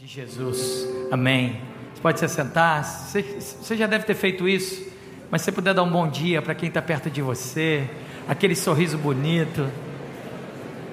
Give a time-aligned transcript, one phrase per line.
[0.00, 0.88] de Jesus.
[1.12, 1.60] Amém.
[1.92, 2.82] Você pode se sentar.
[2.82, 4.90] Você, já deve ter feito isso,
[5.30, 7.86] mas se você puder dar um bom dia para quem está perto de você,
[8.26, 9.70] aquele sorriso bonito.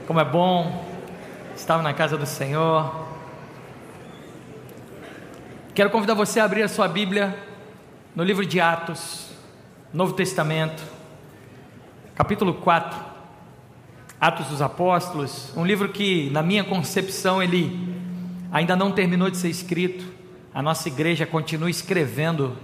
[0.05, 0.85] Como é bom
[1.55, 3.07] estar na casa do Senhor.
[5.73, 7.33] Quero convidar você a abrir a sua Bíblia
[8.13, 9.29] no livro de Atos,
[9.93, 10.83] Novo Testamento,
[12.13, 13.15] capítulo 4.
[14.19, 17.96] Atos dos Apóstolos, um livro que, na minha concepção, ele
[18.51, 20.05] ainda não terminou de ser escrito.
[20.53, 22.57] A nossa igreja continua escrevendo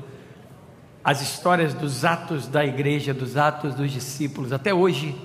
[1.03, 4.53] as histórias dos atos da igreja, dos atos dos discípulos.
[4.53, 5.15] Até hoje,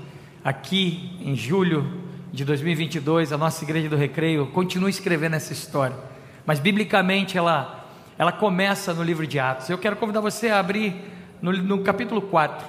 [0.44, 5.96] aqui em julho de 2022, a nossa igreja do Recreio continua escrevendo essa história.
[6.44, 7.78] Mas biblicamente ela
[8.18, 9.70] ela começa no livro de Atos.
[9.70, 10.92] Eu quero convidar você a abrir
[11.40, 12.66] no, no capítulo 4.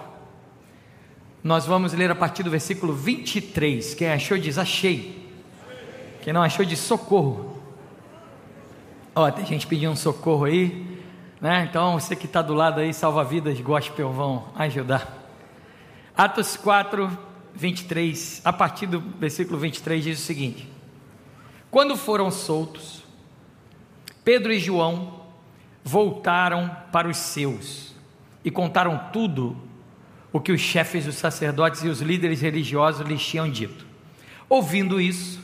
[1.43, 3.95] Nós vamos ler a partir do versículo 23.
[3.95, 5.27] Quem achou diz achei.
[6.21, 7.48] Quem não achou diz socorro.
[9.15, 10.99] Ó, tem gente pedindo socorro aí,
[11.41, 11.67] né?
[11.69, 15.17] Então você que está do lado aí, salva-vidas gospel, vão ajudar.
[16.15, 17.17] Atos 4,
[17.55, 20.69] 23, a partir do versículo 23 diz o seguinte:
[21.71, 23.03] Quando foram soltos,
[24.23, 25.21] Pedro e João
[25.83, 27.95] voltaram para os seus
[28.45, 29.57] e contaram tudo
[30.31, 33.87] o que os chefes dos sacerdotes e os líderes religiosos lhes tinham dito.
[34.47, 35.39] Ouvindo isso,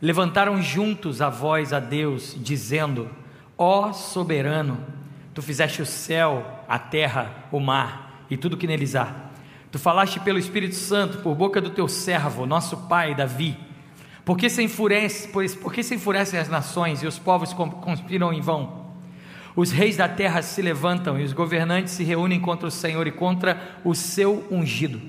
[0.00, 3.10] levantaram juntos a voz a Deus, dizendo:
[3.56, 4.78] Ó soberano,
[5.34, 9.14] tu fizeste o céu, a terra, o mar e tudo que neles há.
[9.70, 13.56] Tu falaste pelo Espírito Santo, por boca do teu servo, nosso pai Davi.
[14.24, 18.40] Por que se, enfurece, por que se enfurecem as nações e os povos conspiram em
[18.40, 18.86] vão?
[19.56, 23.10] Os reis da terra se levantam e os governantes se reúnem contra o Senhor e
[23.10, 25.00] contra o seu ungido.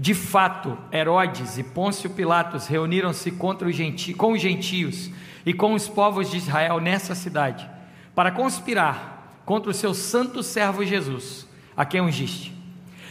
[0.00, 3.30] De fato, Herodes e Pôncio Pilatos reuniram-se
[3.68, 5.10] genti com os gentios
[5.44, 7.68] e com os povos de Israel nessa cidade,
[8.14, 12.50] para conspirar contra o seu santo servo Jesus, a quem ungiste.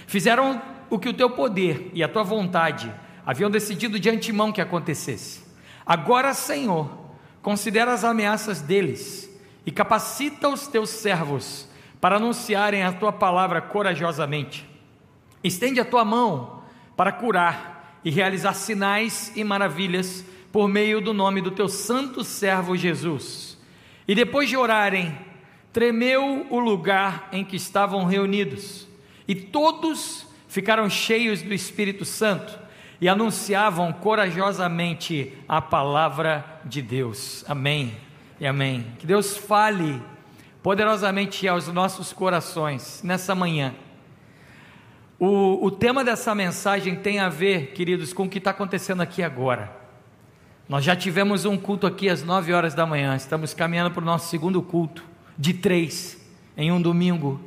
[0.08, 0.59] Fizeram
[0.90, 2.91] o que o teu poder e a tua vontade
[3.24, 5.44] haviam decidido de antemão que acontecesse.
[5.85, 6.90] Agora, Senhor,
[7.44, 9.30] considera as ameaças deles
[9.64, 11.69] e capacita os teus servos
[12.02, 14.68] para anunciarem a tua palavra corajosamente.
[15.44, 16.59] Estende a tua mão
[17.00, 22.76] para curar e realizar sinais e maravilhas por meio do nome do teu santo servo
[22.76, 23.58] Jesus.
[24.06, 25.18] E depois de orarem,
[25.72, 28.86] tremeu o lugar em que estavam reunidos,
[29.26, 32.59] e todos ficaram cheios do Espírito Santo
[33.00, 37.46] e anunciavam corajosamente a palavra de Deus.
[37.48, 37.96] Amém
[38.42, 38.86] e amém.
[39.00, 40.02] Que Deus fale
[40.62, 43.74] poderosamente aos nossos corações nessa manhã
[45.19, 49.22] o, o tema dessa mensagem tem a ver, queridos, com o que está acontecendo aqui
[49.22, 49.69] agora.
[50.68, 54.06] Nós já tivemos um culto aqui às 9 horas da manhã, estamos caminhando para o
[54.06, 55.03] nosso segundo culto,
[55.38, 56.18] de três,
[56.56, 57.41] em um domingo.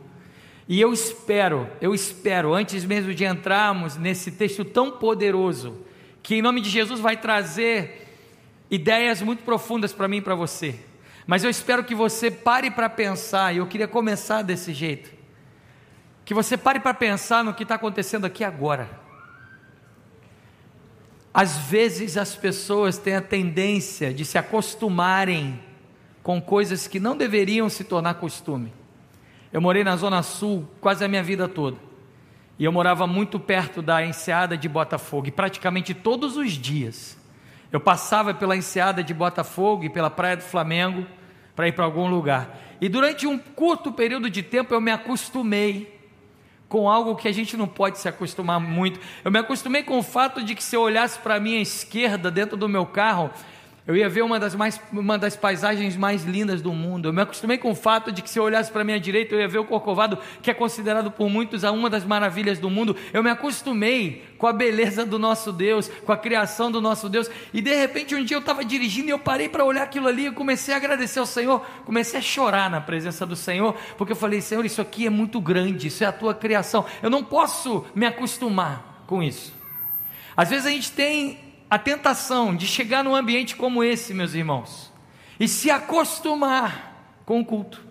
[0.69, 5.79] E eu espero, eu espero, antes mesmo de entrarmos nesse texto tão poderoso,
[6.23, 8.07] que em nome de Jesus vai trazer
[8.71, 10.79] ideias muito profundas para mim e para você.
[11.27, 15.22] Mas eu espero que você pare para pensar, e eu queria começar desse jeito
[16.25, 18.89] que você pare para pensar no que está acontecendo aqui agora.
[21.35, 25.61] Às vezes as pessoas têm a tendência de se acostumarem
[26.23, 28.73] com coisas que não deveriam se tornar costume.
[29.53, 31.77] Eu morei na Zona Sul quase a minha vida toda.
[32.59, 37.19] E eu morava muito perto da enseada de Botafogo, e praticamente todos os dias
[37.73, 41.07] eu passava pela enseada de Botafogo e pela Praia do Flamengo
[41.57, 42.59] para ir para algum lugar.
[42.81, 45.92] E durante um curto período de tempo eu me acostumei
[46.73, 48.99] com algo que a gente não pode se acostumar muito.
[49.23, 52.31] Eu me acostumei com o fato de que se eu olhasse para a minha esquerda
[52.31, 53.31] dentro do meu carro,
[53.85, 57.09] eu ia ver uma das, mais, uma das paisagens mais lindas do mundo.
[57.09, 59.35] Eu me acostumei com o fato de que se eu olhasse para a minha direita,
[59.35, 62.95] eu ia ver o Corcovado, que é considerado por muitos uma das maravilhas do mundo.
[63.13, 67.29] Eu me acostumei com a beleza do nosso Deus, com a criação do nosso Deus.
[67.53, 70.27] E de repente, um dia eu estava dirigindo e eu parei para olhar aquilo ali.
[70.27, 74.17] Eu comecei a agradecer ao Senhor, comecei a chorar na presença do Senhor, porque eu
[74.17, 76.87] falei: Senhor, isso aqui é muito grande, isso é a tua criação.
[77.03, 79.53] Eu não posso me acostumar com isso.
[80.37, 84.93] Às vezes a gente tem a tentação de chegar num ambiente como esse, meus irmãos,
[85.41, 87.83] e se acostumar com o culto,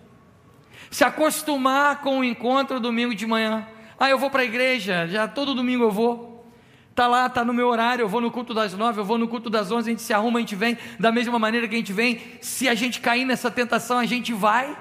[0.88, 3.66] se acostumar com o encontro domingo de manhã.
[3.98, 6.48] Ah, eu vou para a igreja, já todo domingo eu vou.
[6.94, 9.26] Tá lá, tá no meu horário, eu vou no culto das nove, eu vou no
[9.26, 11.78] culto das onze, a gente se arruma, a gente vem da mesma maneira que a
[11.78, 12.22] gente vem.
[12.40, 14.78] Se a gente cair nessa tentação, a gente vai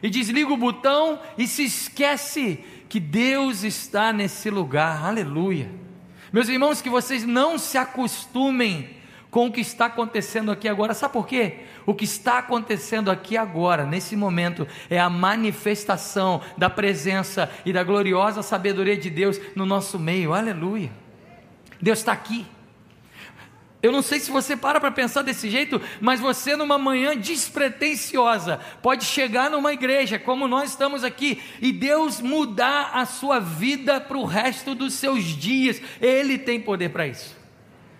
[0.00, 5.04] e desliga o botão e se esquece que Deus está nesse lugar.
[5.04, 5.83] Aleluia.
[6.34, 8.90] Meus irmãos, que vocês não se acostumem
[9.30, 10.92] com o que está acontecendo aqui agora.
[10.92, 11.60] Sabe por quê?
[11.86, 17.84] O que está acontecendo aqui agora, nesse momento, é a manifestação da presença e da
[17.84, 20.34] gloriosa sabedoria de Deus no nosso meio.
[20.34, 20.90] Aleluia.
[21.80, 22.44] Deus está aqui.
[23.84, 28.58] Eu não sei se você para para pensar desse jeito, mas você numa manhã despretensiosa
[28.80, 34.16] pode chegar numa igreja como nós estamos aqui e Deus mudar a sua vida para
[34.16, 35.82] o resto dos seus dias.
[36.00, 37.36] Ele tem poder para isso.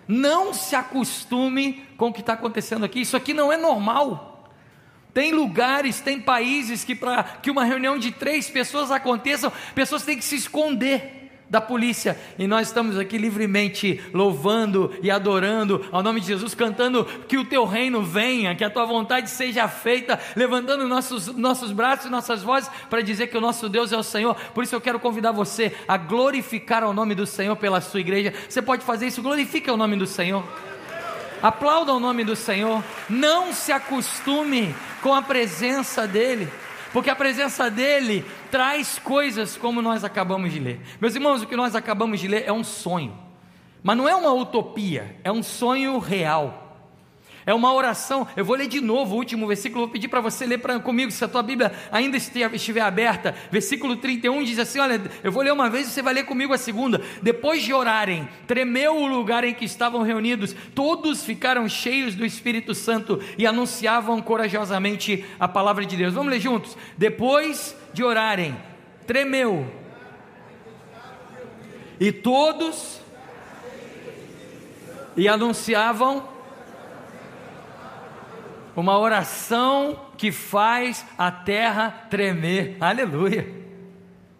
[0.07, 3.01] Não se acostume com o que está acontecendo aqui.
[3.01, 4.49] Isso aqui não é normal.
[5.13, 10.17] Tem lugares, tem países que para que uma reunião de três pessoas aconteça, pessoas têm
[10.17, 16.19] que se esconder da polícia, e nós estamos aqui livremente louvando e adorando ao nome
[16.19, 20.87] de Jesus, cantando que o teu reino venha, que a tua vontade seja feita, levantando
[20.87, 24.35] nossos, nossos braços e nossas vozes para dizer que o nosso Deus é o Senhor.
[24.53, 28.33] Por isso eu quero convidar você a glorificar o nome do Senhor pela sua igreja.
[28.49, 30.43] Você pode fazer isso, glorifique o nome do Senhor.
[31.41, 32.83] Aplauda o nome do Senhor.
[33.07, 36.49] Não se acostume com a presença dEle
[36.95, 38.23] porque a presença dele
[38.55, 40.79] traz coisas como nós acabamos de ler.
[41.01, 43.13] Meus irmãos, o que nós acabamos de ler é um sonho,
[43.83, 46.64] mas não é uma utopia, é um sonho real.
[47.45, 48.27] É uma oração.
[48.35, 49.81] Eu vou ler de novo o último versículo.
[49.81, 53.35] Vou pedir para você ler pra, comigo, se a tua Bíblia ainda estiver aberta.
[53.51, 56.53] Versículo 31 diz assim: Olha, eu vou ler uma vez e você vai ler comigo
[56.53, 57.01] a segunda.
[57.21, 60.55] Depois de orarem, tremeu o lugar em que estavam reunidos.
[60.73, 66.15] Todos ficaram cheios do Espírito Santo e anunciavam corajosamente a palavra de Deus.
[66.15, 66.75] Vamos ler juntos?
[66.97, 68.57] Depois de orarem,
[69.05, 69.71] tremeu.
[71.99, 72.99] E todos
[75.15, 76.34] e anunciavam
[78.75, 82.77] uma oração que faz a terra tremer.
[82.79, 83.47] Aleluia.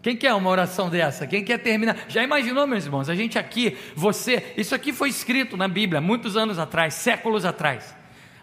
[0.01, 1.25] Quem quer uma oração dessa?
[1.25, 1.97] Quem quer terminar?
[2.07, 3.09] Já imaginou, meus irmãos?
[3.09, 7.95] A gente aqui, você, isso aqui foi escrito na Bíblia muitos anos atrás, séculos atrás.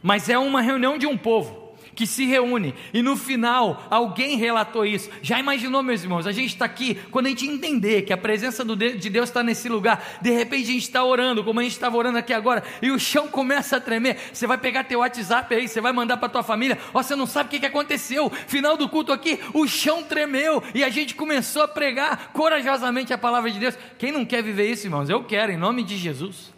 [0.02, 1.61] Mas é uma reunião de um povo
[1.94, 5.10] que se reúne e no final alguém relatou isso.
[5.20, 6.26] Já imaginou, meus irmãos?
[6.26, 9.68] A gente está aqui, quando a gente entender que a presença de Deus está nesse
[9.68, 12.90] lugar, de repente a gente está orando, como a gente estava orando aqui agora, e
[12.90, 14.16] o chão começa a tremer.
[14.32, 16.78] Você vai pegar teu WhatsApp aí, você vai mandar para tua família.
[16.94, 18.30] Ó, você não sabe o que, que aconteceu.
[18.30, 23.18] Final do culto aqui, o chão tremeu e a gente começou a pregar corajosamente a
[23.18, 23.76] palavra de Deus.
[23.98, 25.08] Quem não quer viver isso, irmãos?
[25.08, 26.52] Eu quero, em nome de Jesus.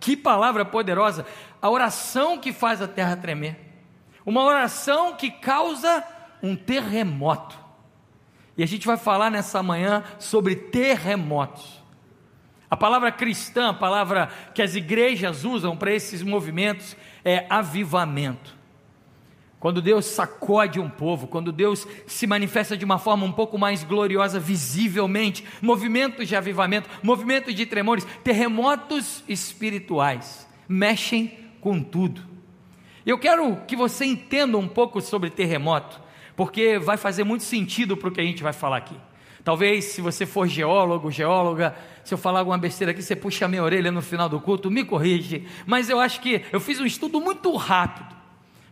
[0.00, 1.26] Que palavra poderosa!
[1.60, 3.67] A oração que faz a terra tremer
[4.28, 6.04] uma oração que causa
[6.42, 7.58] um terremoto.
[8.58, 11.82] E a gente vai falar nessa manhã sobre terremotos.
[12.68, 16.94] A palavra cristã, a palavra que as igrejas usam para esses movimentos
[17.24, 18.54] é avivamento.
[19.58, 23.82] Quando Deus sacode um povo, quando Deus se manifesta de uma forma um pouco mais
[23.82, 31.28] gloriosa, visivelmente, movimentos de avivamento, movimentos de tremores, terremotos espirituais, mexem
[31.62, 32.37] com tudo.
[33.08, 35.98] Eu quero que você entenda um pouco sobre terremoto,
[36.36, 38.94] porque vai fazer muito sentido para o que a gente vai falar aqui.
[39.42, 41.74] Talvez, se você for geólogo, geóloga,
[42.04, 44.70] se eu falar alguma besteira aqui, você puxa a minha orelha no final do culto,
[44.70, 45.48] me corrige.
[45.64, 48.14] Mas eu acho que eu fiz um estudo muito rápido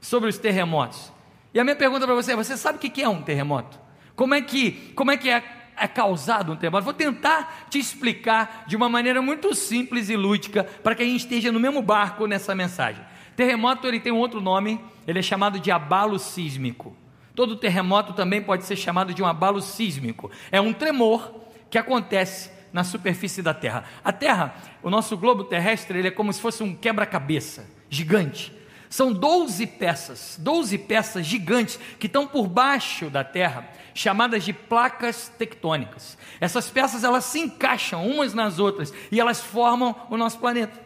[0.03, 1.11] sobre os terremotos.
[1.55, 3.81] E a minha pergunta para você é: você sabe o que é um terremoto?
[4.15, 5.43] Como é que, como é, que é,
[5.79, 6.85] é causado um terremoto?
[6.85, 11.21] Vou tentar te explicar de uma maneira muito simples e lúdica, para que a gente
[11.21, 13.03] esteja no mesmo barco nessa mensagem.
[13.37, 16.97] Terremoto ele tem um outro nome, ele é chamado de abalo sísmico.
[17.35, 20.31] Todo terremoto também pode ser chamado de um abalo sísmico.
[20.51, 21.35] É um tremor
[21.69, 23.85] que acontece na superfície da Terra.
[24.03, 28.55] A Terra, o nosso globo terrestre, ele é como se fosse um quebra-cabeça gigante.
[28.89, 35.29] São 12 peças, 12 peças gigantes que estão por baixo da Terra, chamadas de placas
[35.37, 36.17] tectônicas.
[36.41, 40.86] Essas peças elas se encaixam umas nas outras e elas formam o nosso planeta.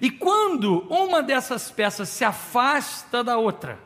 [0.00, 3.78] E quando uma dessas peças se afasta da outra,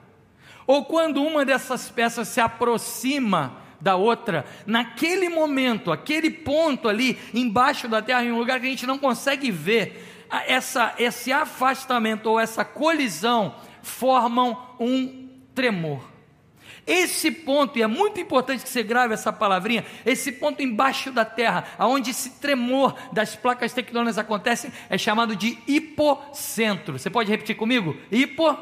[0.66, 7.88] ou quando uma dessas peças se aproxima da outra, naquele momento, aquele ponto ali embaixo
[7.88, 12.38] da terra, em um lugar que a gente não consegue ver, essa, esse afastamento ou
[12.38, 16.11] essa colisão formam um tremor.
[16.86, 21.24] Esse ponto, e é muito importante que você grave essa palavrinha, esse ponto embaixo da
[21.24, 26.98] terra, aonde esse tremor das placas tectônicas acontece, é chamado de hipocentro.
[26.98, 27.96] Você pode repetir comigo?
[28.10, 28.56] Hipo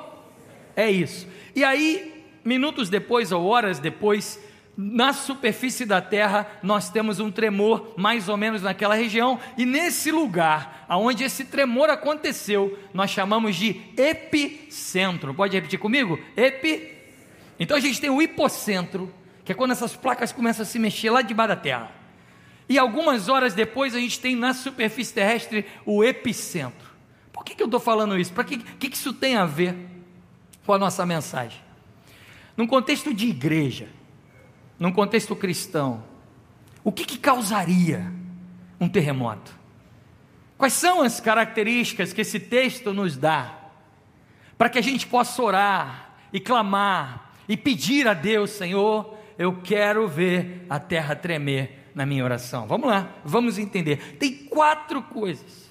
[0.76, 1.26] é isso.
[1.56, 4.38] E aí, minutos depois ou horas depois,
[4.76, 10.10] na superfície da terra, nós temos um tremor mais ou menos naquela região, e nesse
[10.10, 15.32] lugar, aonde esse tremor aconteceu, nós chamamos de epicentro.
[15.32, 16.18] Pode repetir comigo?
[16.36, 16.99] Epicentro
[17.60, 19.12] então a gente tem o hipocentro,
[19.44, 21.92] que é quando essas placas começam a se mexer lá debaixo da Terra.
[22.66, 26.88] E algumas horas depois a gente tem na superfície terrestre o epicentro.
[27.30, 28.32] Por que, que eu estou falando isso?
[28.32, 29.76] Para que, que, que isso tem a ver
[30.64, 31.60] com a nossa mensagem?
[32.56, 33.88] Num contexto de igreja,
[34.78, 36.02] num contexto cristão,
[36.82, 38.10] o que, que causaria
[38.80, 39.54] um terremoto?
[40.56, 43.58] Quais são as características que esse texto nos dá
[44.56, 50.06] para que a gente possa orar e clamar e pedir a Deus, Senhor, eu quero
[50.06, 52.64] ver a terra tremer na minha oração.
[52.68, 54.16] Vamos lá, vamos entender.
[54.20, 55.68] Tem quatro coisas,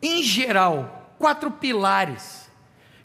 [0.00, 2.48] em geral, quatro pilares,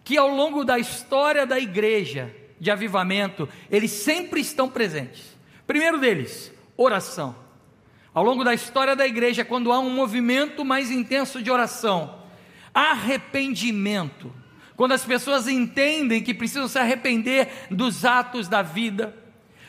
[0.03, 5.36] que ao longo da história da igreja de avivamento, eles sempre estão presentes.
[5.65, 7.36] Primeiro deles, oração.
[8.13, 12.19] Ao longo da história da igreja, quando há um movimento mais intenso de oração,
[12.72, 14.31] arrependimento,
[14.75, 19.15] quando as pessoas entendem que precisam se arrepender dos atos da vida,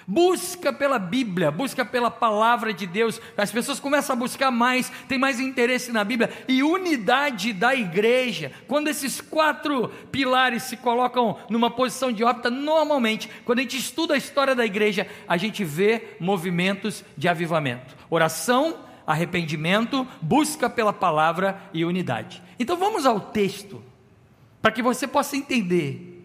[0.07, 5.19] busca pela Bíblia, busca pela palavra de Deus, as pessoas começam a buscar mais, tem
[5.19, 8.53] mais interesse na Bíblia e unidade da igreja.
[8.69, 14.15] Quando esses quatro pilares se colocam numa posição de órbita, normalmente, quando a gente estuda
[14.15, 17.97] a história da igreja, a gente vê movimentos de avivamento.
[18.09, 22.43] Oração, arrependimento, busca pela palavra e unidade.
[22.59, 23.83] Então vamos ao texto
[24.67, 26.25] para que você possa entender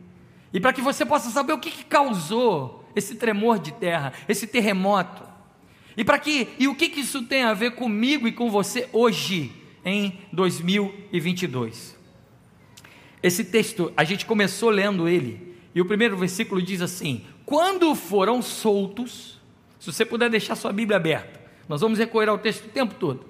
[0.51, 4.47] e para que você possa saber o que, que causou esse tremor de terra, esse
[4.47, 5.21] terremoto.
[5.95, 8.89] E para que e o que, que isso tem a ver comigo e com você
[8.91, 9.51] hoje
[9.85, 11.95] em 2022?
[13.21, 18.41] Esse texto a gente começou lendo ele e o primeiro versículo diz assim: quando foram
[18.41, 19.39] soltos,
[19.79, 23.23] se você puder deixar sua Bíblia aberta, nós vamos recorrer ao texto o tempo todo.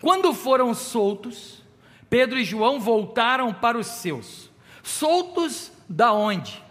[0.00, 1.63] Quando foram soltos,
[2.08, 4.50] Pedro e João voltaram para os seus.
[4.82, 6.62] Soltos da onde?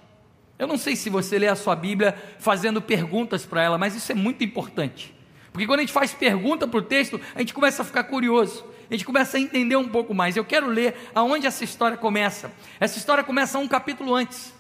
[0.58, 4.12] Eu não sei se você lê a sua Bíblia fazendo perguntas para ela, mas isso
[4.12, 5.14] é muito importante.
[5.52, 8.66] Porque quando a gente faz pergunta para o texto, a gente começa a ficar curioso,
[8.90, 10.36] a gente começa a entender um pouco mais.
[10.36, 12.52] Eu quero ler aonde essa história começa.
[12.80, 14.54] Essa história começa um capítulo antes.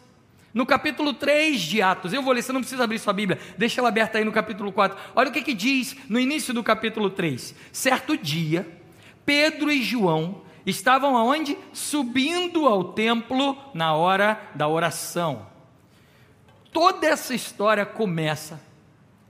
[0.53, 3.81] No capítulo 3 de Atos, eu vou ler, você não precisa abrir sua Bíblia, deixa
[3.81, 4.95] ela aberta aí no capítulo 4.
[5.15, 7.55] Olha o que, que diz no início do capítulo 3.
[7.71, 8.67] Certo dia,
[9.25, 11.57] Pedro e João estavam aonde?
[11.71, 15.47] Subindo ao templo na hora da oração.
[16.71, 18.61] Toda essa história começa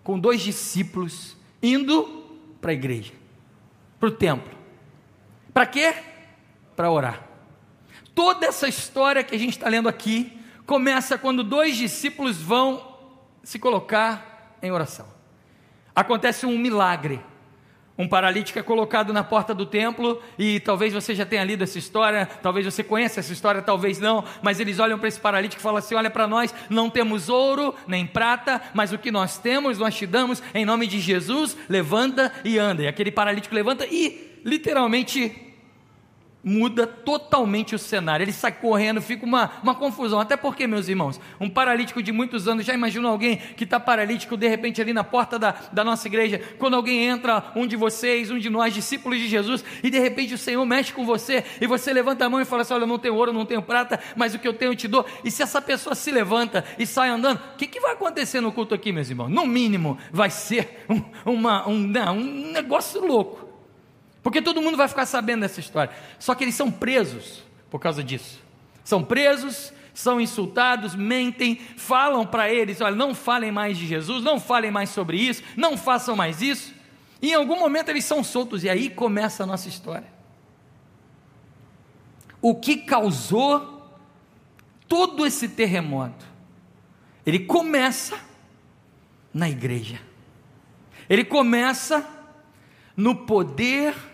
[0.04, 2.24] com dois discípulos indo
[2.62, 3.14] para a igreja,
[4.00, 4.52] para o templo.
[5.54, 5.94] Para quê?
[6.76, 7.28] Para orar.
[8.16, 12.98] Toda essa história que a gente está lendo aqui começa quando dois discípulos vão
[13.44, 15.08] se colocar em oração.
[15.96, 17.20] Acontece um milagre
[17.98, 21.78] um paralítico é colocado na porta do templo, e talvez você já tenha lido essa
[21.78, 25.64] história, talvez você conheça essa história, talvez não, mas eles olham para esse paralítico e
[25.64, 29.78] falam assim: Olha para nós, não temos ouro nem prata, mas o que nós temos,
[29.78, 32.84] nós te damos em nome de Jesus, levanta e anda.
[32.84, 35.53] E aquele paralítico levanta e literalmente
[36.44, 38.24] muda totalmente o cenário.
[38.24, 40.20] Ele sai correndo, fica uma, uma confusão.
[40.20, 44.36] Até porque, meus irmãos, um paralítico de muitos anos, já imaginou alguém que está paralítico
[44.36, 48.30] de repente ali na porta da, da nossa igreja, quando alguém entra, um de vocês,
[48.30, 51.68] um de nós, discípulos de Jesus, e de repente o Senhor mexe com você, e
[51.68, 54.00] você levanta a mão e fala assim: Olha, eu não tenho ouro, não tenho prata,
[54.16, 55.06] mas o que eu tenho eu te dou.
[55.24, 58.52] E se essa pessoa se levanta e sai andando, o que, que vai acontecer no
[58.52, 59.30] culto aqui, meus irmãos?
[59.30, 63.53] No mínimo, vai ser um, uma, um, não, um negócio louco.
[64.24, 65.94] Porque todo mundo vai ficar sabendo dessa história.
[66.18, 68.42] Só que eles são presos por causa disso.
[68.82, 74.40] São presos, são insultados, mentem, falam para eles: olha, não falem mais de Jesus, não
[74.40, 76.74] falem mais sobre isso, não façam mais isso.
[77.22, 80.12] E em algum momento eles são soltos, e aí começa a nossa história.
[82.42, 83.92] O que causou
[84.88, 86.26] todo esse terremoto?
[87.26, 88.18] Ele começa
[89.34, 90.02] na igreja,
[91.10, 92.06] ele começa
[92.96, 94.13] no poder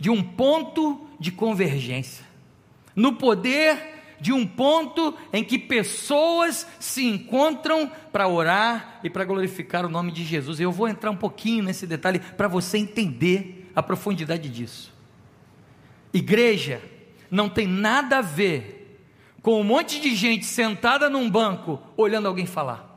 [0.00, 2.24] de um ponto de convergência,
[2.96, 9.84] no poder de um ponto em que pessoas se encontram para orar e para glorificar
[9.86, 10.60] o nome de Jesus.
[10.60, 14.92] Eu vou entrar um pouquinho nesse detalhe para você entender a profundidade disso.
[16.12, 16.82] Igreja
[17.30, 18.98] não tem nada a ver
[19.42, 22.90] com um monte de gente sentada num banco olhando alguém falar.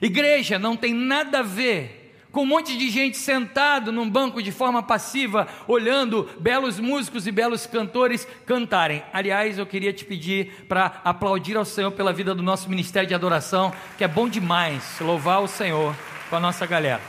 [0.00, 1.97] Igreja não tem nada a ver
[2.30, 7.32] com um monte de gente sentado num banco de forma passiva, olhando belos músicos e
[7.32, 9.02] belos cantores cantarem.
[9.12, 13.14] Aliás, eu queria te pedir para aplaudir ao Senhor pela vida do nosso ministério de
[13.14, 15.94] adoração, que é bom demais louvar o Senhor
[16.28, 17.00] com a nossa galera.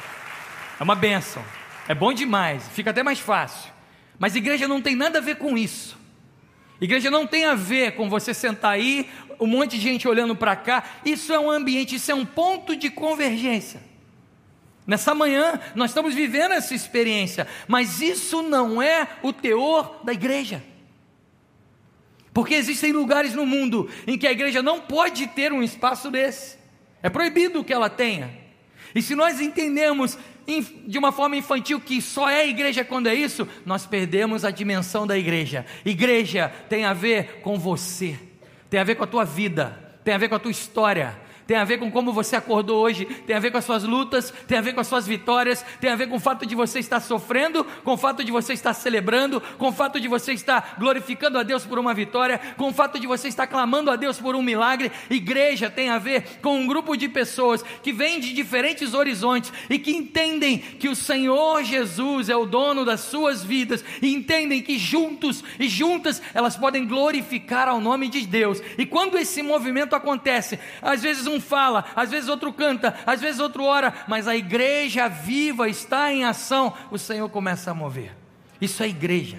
[0.79, 1.43] É uma benção,
[1.87, 3.71] é bom demais, fica até mais fácil.
[4.17, 5.97] Mas igreja não tem nada a ver com isso.
[6.81, 10.55] Igreja não tem a ver com você sentar aí, um monte de gente olhando para
[10.55, 10.83] cá.
[11.03, 13.88] Isso é um ambiente, isso é um ponto de convergência.
[14.85, 20.63] Nessa manhã nós estamos vivendo essa experiência, mas isso não é o teor da igreja.
[22.33, 26.57] Porque existem lugares no mundo em que a igreja não pode ter um espaço desse.
[27.01, 28.31] É proibido que ela tenha.
[28.93, 30.17] E se nós entendemos
[30.87, 35.05] de uma forma infantil que só é igreja quando é isso, nós perdemos a dimensão
[35.05, 35.65] da igreja.
[35.85, 38.17] Igreja tem a ver com você,
[38.69, 41.15] tem a ver com a tua vida, tem a ver com a tua história,
[41.49, 44.31] tem a ver com como você acordou hoje, tem a ver com as suas lutas,
[44.47, 46.77] tem a ver com as suas vitórias, tem a ver com o fato de você
[46.77, 50.75] estar sofrendo, com o fato de você estar celebrando, com o fato de você estar
[50.77, 54.19] glorificando a Deus por uma vitória, com o fato de você estar clamando a Deus
[54.19, 54.91] por um milagre.
[55.09, 59.79] Igreja tem a ver com um grupo de pessoas que vêm de diferentes horizontes e
[59.79, 64.77] que entendem que o Senhor Jesus é o dono das suas vidas e entendem que
[64.77, 68.61] juntos e juntas elas podem glorificar ao nome de Deus.
[68.77, 73.39] E quando esse movimento acontece, às vezes um fala, às vezes outro canta, às vezes
[73.39, 78.15] outro ora, mas a igreja viva está em ação, o Senhor começa a mover.
[78.61, 79.37] Isso é igreja.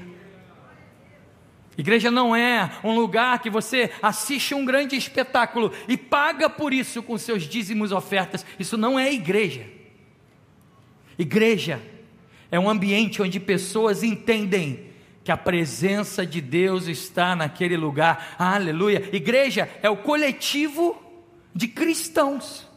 [1.76, 7.02] Igreja não é um lugar que você assiste um grande espetáculo e paga por isso
[7.02, 8.44] com seus dízimos ofertas.
[8.58, 9.66] Isso não é igreja.
[11.18, 11.80] Igreja
[12.50, 14.90] é um ambiente onde pessoas entendem
[15.22, 18.34] que a presença de Deus está naquele lugar.
[18.38, 19.08] Aleluia.
[19.12, 21.00] Igreja é o coletivo
[21.54, 22.68] de cristãos.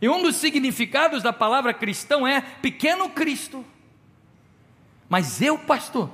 [0.00, 3.64] E um dos significados da palavra cristão é pequeno Cristo.
[5.08, 6.10] Mas eu, pastor,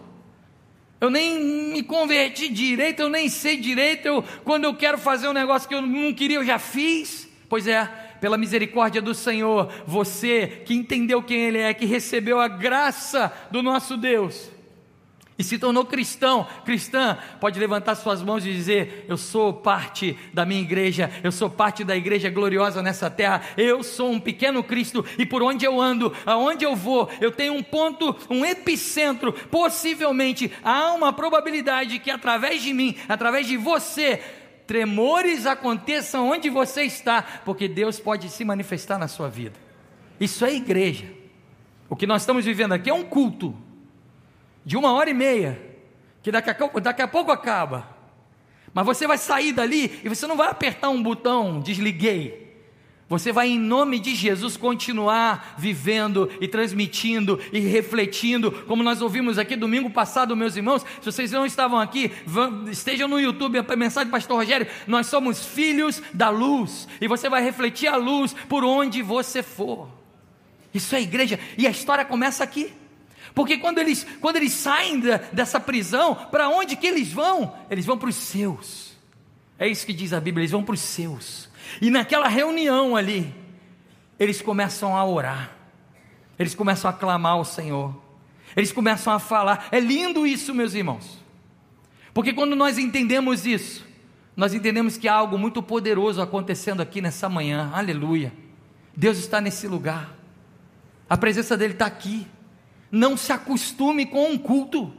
[1.01, 5.33] eu nem me converti direito, eu nem sei direito, eu, quando eu quero fazer um
[5.33, 7.29] negócio que eu não queria, eu já fiz.
[7.49, 7.85] Pois é,
[8.21, 13.63] pela misericórdia do Senhor, você que entendeu quem Ele é, que recebeu a graça do
[13.63, 14.51] nosso Deus,
[15.41, 20.45] e se tornou cristão, cristã, pode levantar suas mãos e dizer: Eu sou parte da
[20.45, 25.03] minha igreja, eu sou parte da igreja gloriosa nessa terra, eu sou um pequeno Cristo,
[25.17, 30.53] e por onde eu ando, aonde eu vou, eu tenho um ponto, um epicentro, possivelmente
[30.63, 34.23] há uma probabilidade que através de mim, através de você,
[34.67, 39.59] tremores aconteçam onde você está, porque Deus pode se manifestar na sua vida.
[40.21, 41.07] Isso é igreja.
[41.89, 43.57] O que nós estamos vivendo aqui é um culto
[44.71, 45.61] de uma hora e meia,
[46.23, 47.89] que daqui a, daqui a pouco acaba.
[48.73, 52.55] Mas você vai sair dali e você não vai apertar um botão, desliguei.
[53.09, 59.39] Você vai, em nome de Jesus, continuar vivendo e transmitindo e refletindo, como nós ouvimos
[59.39, 60.87] aqui domingo passado, meus irmãos.
[61.01, 62.13] Se vocês não estavam aqui,
[62.71, 64.69] estejam no YouTube, a mensagem do Pastor Rogério.
[64.87, 69.89] Nós somos filhos da luz, e você vai refletir a luz por onde você for.
[70.73, 72.73] Isso é igreja, e a história começa aqui.
[73.35, 77.55] Porque quando eles, quando eles saem da, dessa prisão, para onde que eles vão?
[77.71, 78.97] Eles vão para os seus.
[79.59, 81.49] É isso que diz a Bíblia, eles vão para os seus.
[81.81, 83.35] E naquela reunião ali,
[84.19, 85.53] eles começam a orar.
[86.39, 87.95] Eles começam a clamar ao Senhor.
[88.57, 89.69] Eles começam a falar.
[89.71, 91.19] É lindo isso, meus irmãos.
[92.13, 93.87] Porque quando nós entendemos isso,
[94.37, 97.71] nós entendemos que há algo muito poderoso acontecendo aqui nessa manhã.
[97.75, 98.33] Aleluia.
[98.97, 100.17] Deus está nesse lugar.
[101.09, 102.27] A presença dele está aqui.
[102.91, 104.93] Não se acostume com um culto,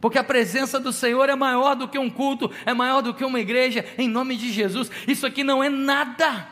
[0.00, 3.24] porque a presença do Senhor é maior do que um culto, é maior do que
[3.24, 4.90] uma igreja, em nome de Jesus.
[5.08, 6.46] Isso aqui não é nada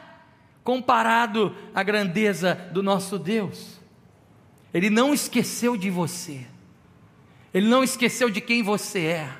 [0.65, 3.79] comparado à grandeza do nosso Deus.
[4.73, 6.47] Ele não esqueceu de você,
[7.53, 9.37] ele não esqueceu de quem você é,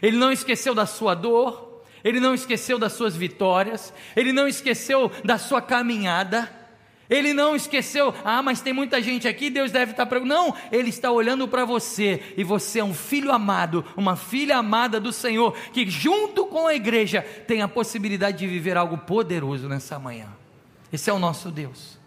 [0.00, 5.10] ele não esqueceu da sua dor, ele não esqueceu das suas vitórias, ele não esqueceu
[5.24, 6.63] da sua caminhada.
[7.08, 10.20] Ele não esqueceu, ah, mas tem muita gente aqui, Deus deve estar para.
[10.20, 14.98] Não, Ele está olhando para você, e você é um filho amado, uma filha amada
[14.98, 19.98] do Senhor, que junto com a igreja tem a possibilidade de viver algo poderoso nessa
[19.98, 20.28] manhã.
[20.92, 21.98] Esse é o nosso Deus.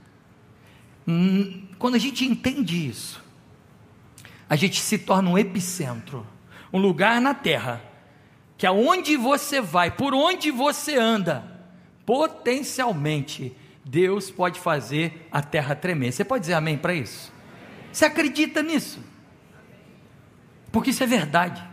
[1.07, 3.23] Hum, quando a gente entende isso,
[4.49, 6.25] a gente se torna um epicentro,
[6.73, 7.81] um lugar na terra,
[8.57, 11.43] que aonde você vai, por onde você anda,
[12.05, 13.55] potencialmente,
[13.87, 16.11] Deus pode fazer a terra tremer.
[16.11, 17.31] Você pode dizer amém para isso?
[17.91, 18.99] Você acredita nisso?
[20.71, 21.65] Porque isso é verdade.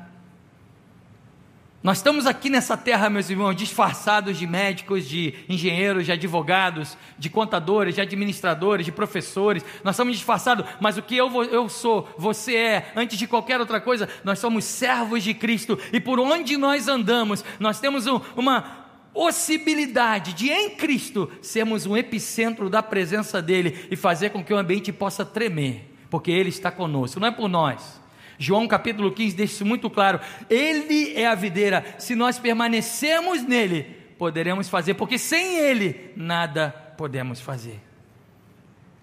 [1.83, 7.29] Nós estamos aqui nessa terra, meus irmãos, disfarçados de médicos, de engenheiros, de advogados, de
[7.29, 9.62] contadores, de administradores, de professores.
[9.83, 13.83] Nós estamos disfarçados, mas o que eu, eu sou, você é, antes de qualquer outra
[13.83, 15.79] coisa, nós somos servos de Cristo.
[15.92, 18.84] E por onde nós andamos, nós temos um, uma,
[19.14, 24.59] possibilidade de, em Cristo, sermos um epicentro da presença dEle e fazer com que o
[24.59, 28.03] ambiente possa tremer, porque Ele está conosco, não é por nós.
[28.37, 30.18] João capítulo 15 deixa isso muito claro:
[30.50, 33.85] Ele é a videira, se nós permanecermos nele,
[34.18, 37.81] poderemos fazer, porque sem Ele nada podemos fazer.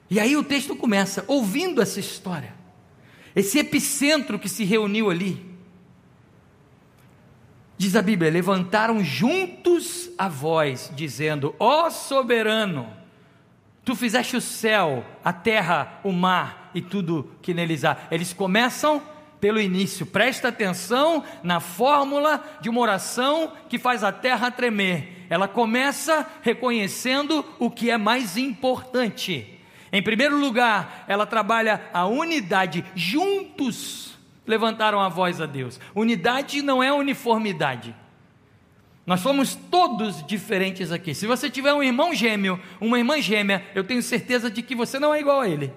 [0.09, 2.53] E aí o texto começa, ouvindo essa história,
[3.33, 5.50] esse epicentro que se reuniu ali,
[7.81, 12.87] Diz a Bíblia: levantaram juntos a voz, dizendo: Ó soberano,
[13.83, 17.97] tu fizeste o céu, a terra, o mar e tudo que neles há.
[18.11, 19.01] Eles começam
[19.39, 25.25] pelo início, presta atenção na fórmula de uma oração que faz a terra tremer.
[25.27, 29.59] Ela começa reconhecendo o que é mais importante.
[29.91, 34.10] Em primeiro lugar, ela trabalha a unidade, juntos
[34.45, 35.79] levantaram a voz a Deus.
[35.95, 37.95] Unidade não é uniformidade.
[39.05, 41.13] Nós somos todos diferentes aqui.
[41.13, 44.99] Se você tiver um irmão gêmeo, uma irmã gêmea, eu tenho certeza de que você
[44.99, 45.73] não é igual a ele.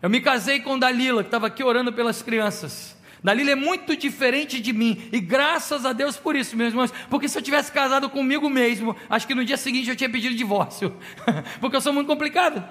[0.00, 2.96] Eu me casei com Dalila, que estava aqui orando pelas crianças.
[3.22, 7.26] Dalila é muito diferente de mim, e graças a Deus por isso, meus irmãos, porque
[7.26, 10.94] se eu tivesse casado comigo mesmo, acho que no dia seguinte eu tinha pedido divórcio,
[11.58, 12.62] porque eu sou muito complicado.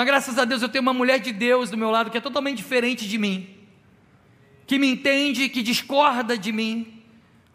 [0.00, 2.22] Mas graças a Deus eu tenho uma mulher de Deus do meu lado que é
[2.22, 3.50] totalmente diferente de mim,
[4.66, 7.02] que me entende, que discorda de mim.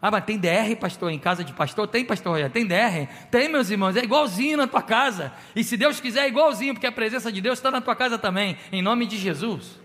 [0.00, 1.88] Ah, mas tem DR, pastor, em casa de pastor?
[1.88, 2.48] Tem, pastor?
[2.50, 3.08] Tem DR?
[3.32, 5.32] Tem, meus irmãos, é igualzinho na tua casa.
[5.56, 8.16] E se Deus quiser, é igualzinho, porque a presença de Deus está na tua casa
[8.16, 9.80] também, em nome de Jesus.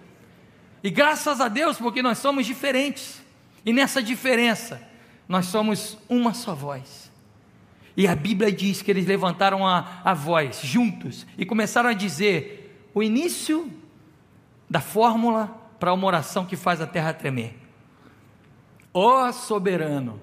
[0.84, 3.24] E graças a Deus, porque nós somos diferentes.
[3.65, 4.88] E nessa diferença,
[5.28, 7.11] nós somos uma só voz.
[7.95, 12.89] E a Bíblia diz que eles levantaram a, a voz juntos e começaram a dizer
[12.93, 13.69] o início
[14.69, 15.47] da fórmula
[15.80, 17.58] para uma oração que faz a terra tremer.
[18.93, 20.19] Ó oh, soberano,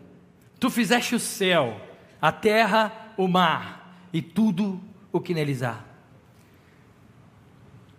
[0.59, 1.81] tu fizeste o céu,
[2.21, 4.81] a terra, o mar e tudo
[5.13, 5.85] o que neles há.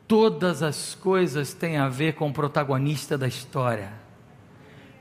[0.07, 3.93] Todas as coisas têm a ver com o protagonista da história.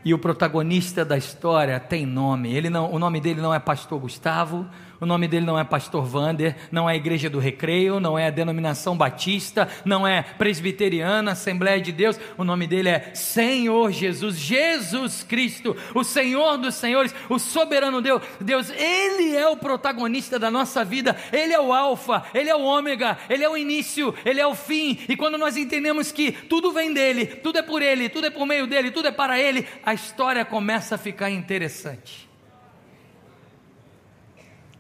[0.05, 2.53] E o protagonista da história tem nome.
[2.55, 4.67] Ele não, o nome dele não é Pastor Gustavo,
[5.01, 8.31] o nome dele não é Pastor Vander, não é Igreja do Recreio, não é a
[8.31, 12.19] denominação batista, não é presbiteriana, Assembleia de Deus.
[12.37, 18.23] O nome dele é Senhor Jesus, Jesus Cristo, o Senhor dos Senhores, o soberano Deus.
[18.41, 22.63] Deus, Ele é o protagonista da nossa vida, Ele é o Alfa, Ele é o
[22.63, 24.99] Ômega, Ele é o início, Ele é o fim.
[25.09, 28.47] E quando nós entendemos que tudo vem dele, tudo é por Ele, tudo é por
[28.47, 32.28] meio dele, tudo é para Ele, a história começa a ficar interessante.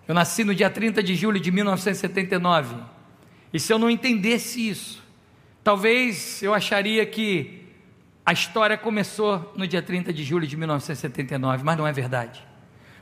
[0.08, 2.76] Eu nasci no dia 30 de julho de 1979.
[3.52, 5.04] E se eu não entendesse isso,
[5.62, 7.66] talvez eu acharia que
[8.24, 12.42] a história começou no dia 30 de julho de 1979, mas não é verdade.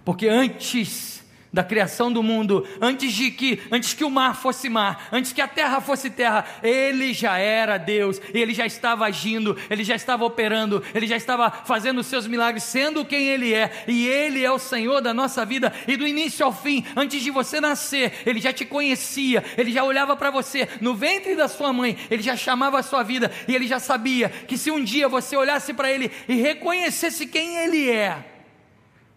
[0.04, 1.24] Porque antes
[1.56, 5.40] da criação do mundo, antes de que, antes que o mar fosse mar, antes que
[5.40, 10.22] a terra fosse terra, ele já era Deus, ele já estava agindo, ele já estava
[10.22, 14.52] operando, ele já estava fazendo os seus milagres, sendo quem ele é, e ele é
[14.52, 18.38] o Senhor da nossa vida, e do início ao fim, antes de você nascer, ele
[18.38, 22.36] já te conhecia, ele já olhava para você no ventre da sua mãe, ele já
[22.36, 25.90] chamava a sua vida, e ele já sabia que se um dia você olhasse para
[25.90, 28.35] ele e reconhecesse quem ele é,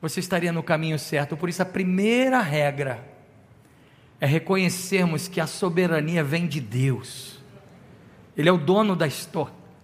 [0.01, 1.35] você estaria no caminho certo.
[1.35, 3.03] Por isso, a primeira regra
[4.19, 7.39] é reconhecermos que a soberania vem de Deus.
[8.37, 9.07] Ele é o dono da,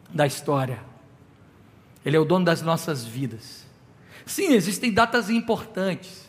[0.10, 0.80] da história,
[2.06, 3.66] Ele é o dono das nossas vidas.
[4.26, 6.28] Sim, existem datas importantes,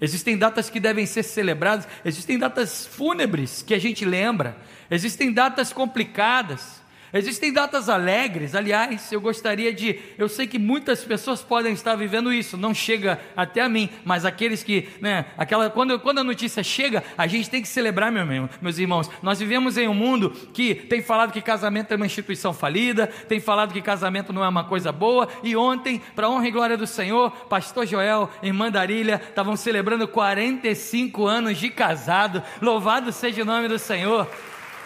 [0.00, 4.56] existem datas que devem ser celebradas, existem datas fúnebres que a gente lembra,
[4.90, 6.81] existem datas complicadas.
[7.14, 9.98] Existem datas alegres, aliás, eu gostaria de.
[10.16, 14.24] Eu sei que muitas pessoas podem estar vivendo isso, não chega até a mim, mas
[14.24, 18.48] aqueles que, né, aquela, quando, quando a notícia chega, a gente tem que celebrar, meu,
[18.62, 19.10] meus irmãos.
[19.22, 23.40] Nós vivemos em um mundo que tem falado que casamento é uma instituição falida, tem
[23.40, 26.86] falado que casamento não é uma coisa boa, e ontem, para honra e glória do
[26.86, 33.68] Senhor, Pastor Joel, irmã Darília, estavam celebrando 45 anos de casado, louvado seja o nome
[33.68, 34.26] do Senhor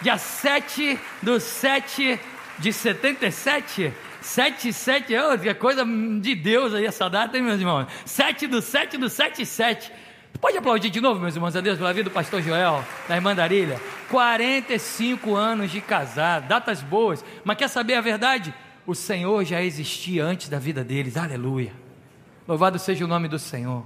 [0.01, 2.19] dia 7 do 7
[2.59, 3.93] de 77.
[4.21, 7.87] 7, 7, oh, que coisa de Deus aí essa data, hein, meus irmãos?
[8.05, 9.91] 7 do 7 do 7, 7.
[10.41, 13.33] Pode aplaudir de novo, meus irmãos, a Deus pela vida do pastor Joel, da irmã
[13.33, 13.81] Darília.
[14.09, 17.23] 45 anos de casado, datas boas.
[17.43, 18.53] Mas quer saber a verdade?
[18.85, 21.71] O Senhor já existia antes da vida deles, aleluia.
[22.47, 23.85] Louvado seja o nome do Senhor.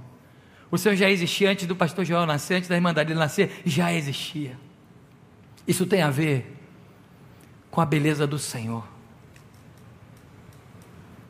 [0.70, 3.92] O Senhor já existia antes do pastor Joel nascer, antes da irmã Darília nascer, já
[3.92, 4.56] existia.
[5.66, 6.56] Isso tem a ver
[7.70, 8.86] com a beleza do Senhor.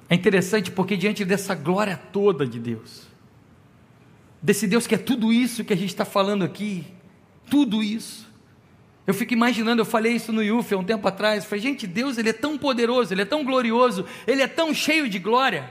[0.09, 3.07] É interessante porque, diante dessa glória toda de Deus,
[4.43, 6.85] desse Deus que é tudo isso que a gente está falando aqui,
[7.49, 8.31] tudo isso,
[9.07, 12.19] eu fico imaginando, eu falei isso no IUF há um tempo atrás, falei, gente, Deus
[12.19, 15.69] ele é tão poderoso, ele é tão glorioso, ele é tão cheio de glória,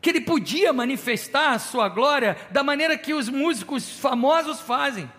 [0.00, 5.10] que ele podia manifestar a sua glória da maneira que os músicos famosos fazem.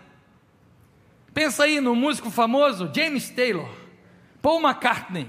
[1.36, 3.68] Pensa aí no músico famoso James Taylor,
[4.40, 5.28] Paul McCartney.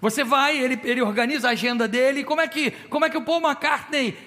[0.00, 2.24] Você vai, ele, ele organiza a agenda dele.
[2.24, 4.18] Como é que, como é que o Paul McCartney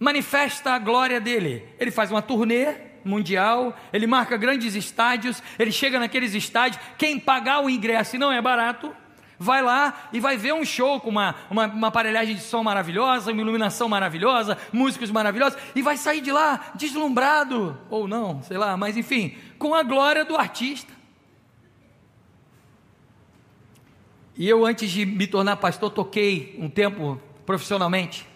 [0.00, 1.68] manifesta a glória dele.
[1.78, 7.62] Ele faz uma turnê mundial, ele marca grandes estádios, ele chega naqueles estádios, quem pagar
[7.62, 8.96] o ingresso e não é barato,
[9.38, 13.32] vai lá e vai ver um show com uma, uma, uma, aparelhagem de som maravilhosa,
[13.32, 18.76] uma iluminação maravilhosa, músicos maravilhosos, e vai sair de lá deslumbrado, ou não, sei lá,
[18.76, 20.92] mas enfim, com a glória do artista.
[24.36, 28.26] E eu, antes de me tornar pastor, toquei um tempo profissionalmente.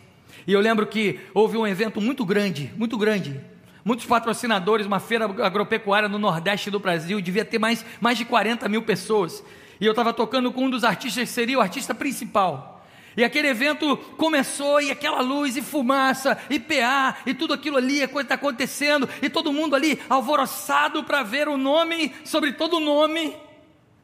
[0.47, 3.41] E eu lembro que houve um evento muito grande, muito grande.
[3.85, 8.69] Muitos patrocinadores, uma feira agropecuária no Nordeste do Brasil, devia ter mais, mais de 40
[8.69, 9.43] mil pessoas.
[9.81, 12.85] E eu estava tocando com um dos artistas seria o artista principal.
[13.17, 18.01] E aquele evento começou, e aquela luz, e fumaça, e PA, e tudo aquilo ali,
[18.01, 22.77] a coisa está acontecendo, e todo mundo ali alvoroçado para ver o nome, sobre todo
[22.77, 23.37] o nome,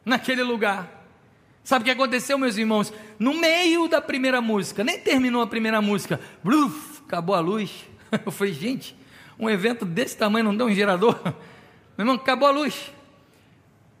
[0.03, 0.95] naquele lugar.
[1.63, 2.91] Sabe o que aconteceu, meus irmãos?
[3.17, 7.85] No meio da primeira música, nem terminou a primeira música, bluf, acabou a luz.
[8.25, 8.95] Eu falei, gente,
[9.39, 11.17] um evento desse tamanho não deu um gerador?
[11.97, 12.91] Meu irmão, acabou a luz.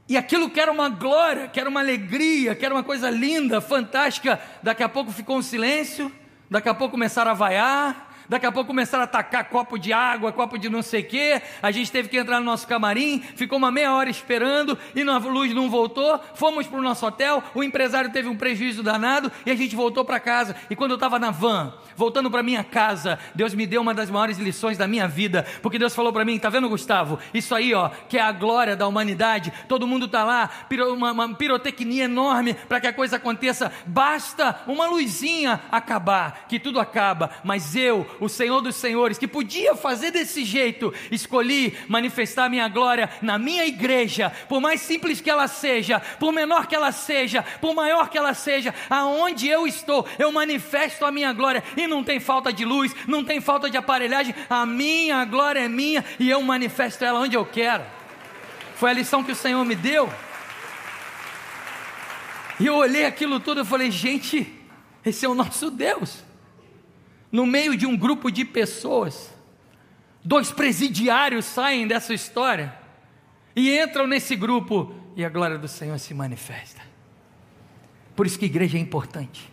[0.07, 3.59] E aquilo que era uma glória, que era uma alegria, que era uma coisa linda,
[3.59, 6.11] fantástica, daqui a pouco ficou um silêncio,
[6.49, 10.31] daqui a pouco começaram a vaiar, Daqui a pouco começaram a atacar copo de água,
[10.31, 11.41] copo de não sei o quê.
[11.61, 15.17] A gente teve que entrar no nosso camarim, ficou uma meia hora esperando e a
[15.17, 16.19] luz não voltou.
[16.33, 20.03] Fomos para o nosso hotel, o empresário teve um prejuízo danado e a gente voltou
[20.03, 20.55] para casa.
[20.69, 24.09] E quando eu estava na van, voltando para minha casa, Deus me deu uma das
[24.09, 27.19] maiores lições da minha vida, porque Deus falou para mim: tá vendo, Gustavo?
[27.33, 29.51] Isso aí, ó, que é a glória da humanidade.
[29.67, 30.49] Todo mundo está lá,
[30.91, 33.71] uma, uma pirotecnia enorme para que a coisa aconteça.
[33.85, 37.29] Basta uma luzinha acabar, que tudo acaba.
[37.43, 43.09] Mas eu, o Senhor dos Senhores, que podia fazer desse jeito, escolhi manifestar minha glória
[43.21, 47.73] na minha igreja, por mais simples que ela seja, por menor que ela seja, por
[47.75, 52.19] maior que ela seja, aonde eu estou, eu manifesto a minha glória e não tem
[52.19, 56.41] falta de luz, não tem falta de aparelhagem, a minha glória é minha e eu
[56.41, 57.83] manifesto ela onde eu quero.
[58.75, 60.11] Foi a lição que o Senhor me deu.
[62.59, 64.53] E eu olhei aquilo tudo e falei, gente,
[65.05, 66.24] esse é o nosso Deus
[67.35, 69.29] no meio de um grupo de pessoas,
[70.23, 72.73] dois presidiários saem dessa história
[73.53, 76.81] e entram nesse grupo e a glória do Senhor se manifesta.
[78.15, 79.51] Por isso que igreja é importante.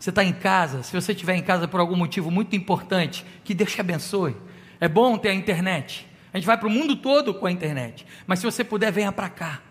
[0.00, 3.54] Você está em casa, se você estiver em casa por algum motivo muito importante, que
[3.54, 4.36] Deus te abençoe.
[4.80, 6.08] É bom ter a internet.
[6.32, 8.04] A gente vai para o mundo todo com a internet.
[8.26, 9.62] Mas se você puder, venha para cá.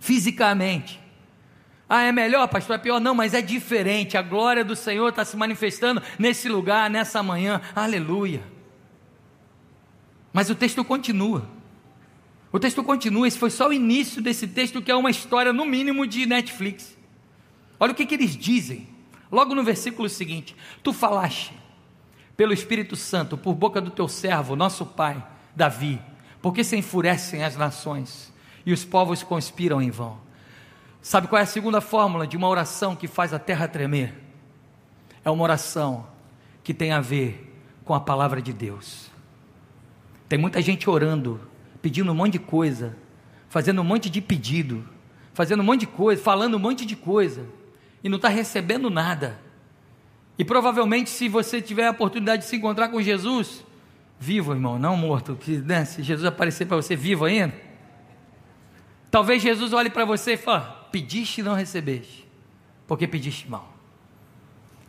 [0.00, 0.98] Fisicamente.
[1.88, 2.76] Ah, é melhor, pastor?
[2.76, 3.00] É pior?
[3.00, 4.16] Não, mas é diferente.
[4.16, 7.60] A glória do Senhor está se manifestando nesse lugar, nessa manhã.
[7.74, 8.42] Aleluia.
[10.32, 11.48] Mas o texto continua.
[12.50, 13.28] O texto continua.
[13.28, 16.96] Esse foi só o início desse texto, que é uma história, no mínimo, de Netflix.
[17.78, 18.88] Olha o que, que eles dizem.
[19.30, 21.52] Logo no versículo seguinte: Tu falaste
[22.36, 26.00] pelo Espírito Santo, por boca do teu servo, nosso pai, Davi,
[26.40, 28.32] porque se enfurecem as nações
[28.66, 30.23] e os povos conspiram em vão.
[31.04, 34.14] Sabe qual é a segunda fórmula de uma oração que faz a terra tremer?
[35.22, 36.06] É uma oração
[36.62, 39.10] que tem a ver com a palavra de Deus.
[40.30, 41.38] Tem muita gente orando,
[41.82, 42.96] pedindo um monte de coisa,
[43.50, 44.82] fazendo um monte de pedido,
[45.34, 47.46] fazendo um monte de coisa, falando um monte de coisa,
[48.02, 49.38] e não está recebendo nada.
[50.38, 53.62] E provavelmente, se você tiver a oportunidade de se encontrar com Jesus,
[54.18, 57.52] vivo, irmão, não morto, que né, se Jesus aparecer para você vivo ainda,
[59.10, 62.24] talvez Jesus olhe para você e fale: pediste e não recebeste,
[62.86, 63.74] porque pediste mal.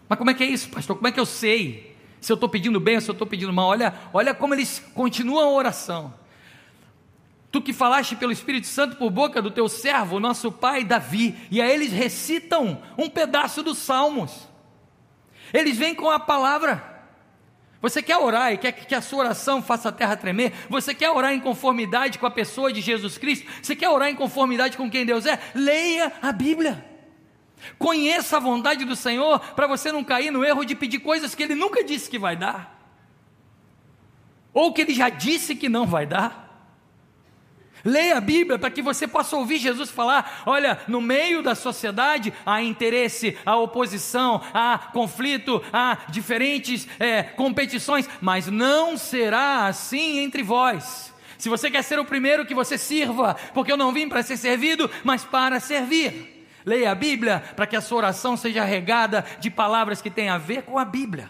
[0.07, 0.95] Mas como é que é isso, pastor?
[0.95, 3.51] Como é que eu sei se eu estou pedindo bem ou se eu estou pedindo
[3.51, 3.69] mal?
[3.69, 6.13] Olha, olha como eles continuam a oração.
[7.51, 11.59] Tu que falaste pelo Espírito Santo por boca do teu servo, nosso pai Davi, e
[11.59, 14.47] aí eles recitam um pedaço dos Salmos.
[15.51, 16.94] Eles vêm com a palavra.
[17.85, 20.51] Você quer orar e quer que a sua oração faça a terra tremer?
[20.67, 23.47] Você quer orar em conformidade com a pessoa de Jesus Cristo?
[23.61, 25.39] Você quer orar em conformidade com quem Deus é?
[25.53, 26.83] Leia a Bíblia.
[27.77, 31.43] Conheça a vontade do Senhor para você não cair no erro de pedir coisas que
[31.43, 32.75] Ele nunca disse que vai dar,
[34.51, 36.44] ou que Ele já disse que não vai dar.
[37.85, 42.33] Leia a Bíblia para que você possa ouvir Jesus falar: olha, no meio da sociedade
[42.43, 50.41] há interesse, há oposição, há conflito, há diferentes é, competições, mas não será assim entre
[50.41, 51.13] vós.
[51.37, 54.37] Se você quer ser o primeiro, que você sirva, porque eu não vim para ser
[54.37, 56.47] servido, mas para servir.
[56.65, 60.39] Leia a Bíblia para que a sua oração seja regada de palavras que têm a
[60.39, 61.29] ver com a Bíblia.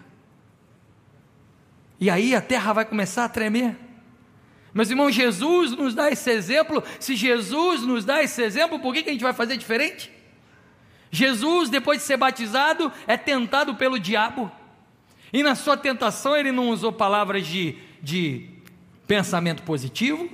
[2.00, 3.85] E aí a terra vai começar a tremer.
[4.76, 6.84] Meus irmãos, Jesus nos dá esse exemplo.
[7.00, 10.12] Se Jesus nos dá esse exemplo, por que, que a gente vai fazer diferente?
[11.10, 14.52] Jesus, depois de ser batizado, é tentado pelo diabo.
[15.32, 18.50] E na sua tentação, ele não usou palavras de, de
[19.08, 20.30] pensamento positivo,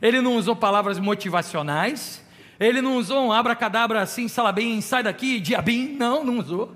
[0.00, 2.24] ele não usou palavras motivacionais,
[2.58, 6.74] ele não usou um abracadabra assim, salabim, sai daqui, diabim, não, não usou.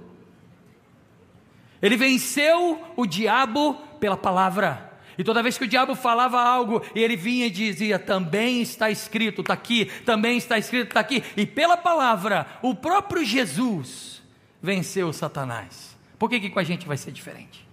[1.81, 4.90] Ele venceu o diabo pela palavra.
[5.21, 9.43] E toda vez que o diabo falava algo, ele vinha e dizia: também está escrito,
[9.43, 11.23] está aqui, também está escrito, está aqui.
[11.37, 14.23] E pela palavra, o próprio Jesus
[14.63, 15.95] venceu Satanás.
[16.19, 17.69] Por que, que com a gente vai ser diferente?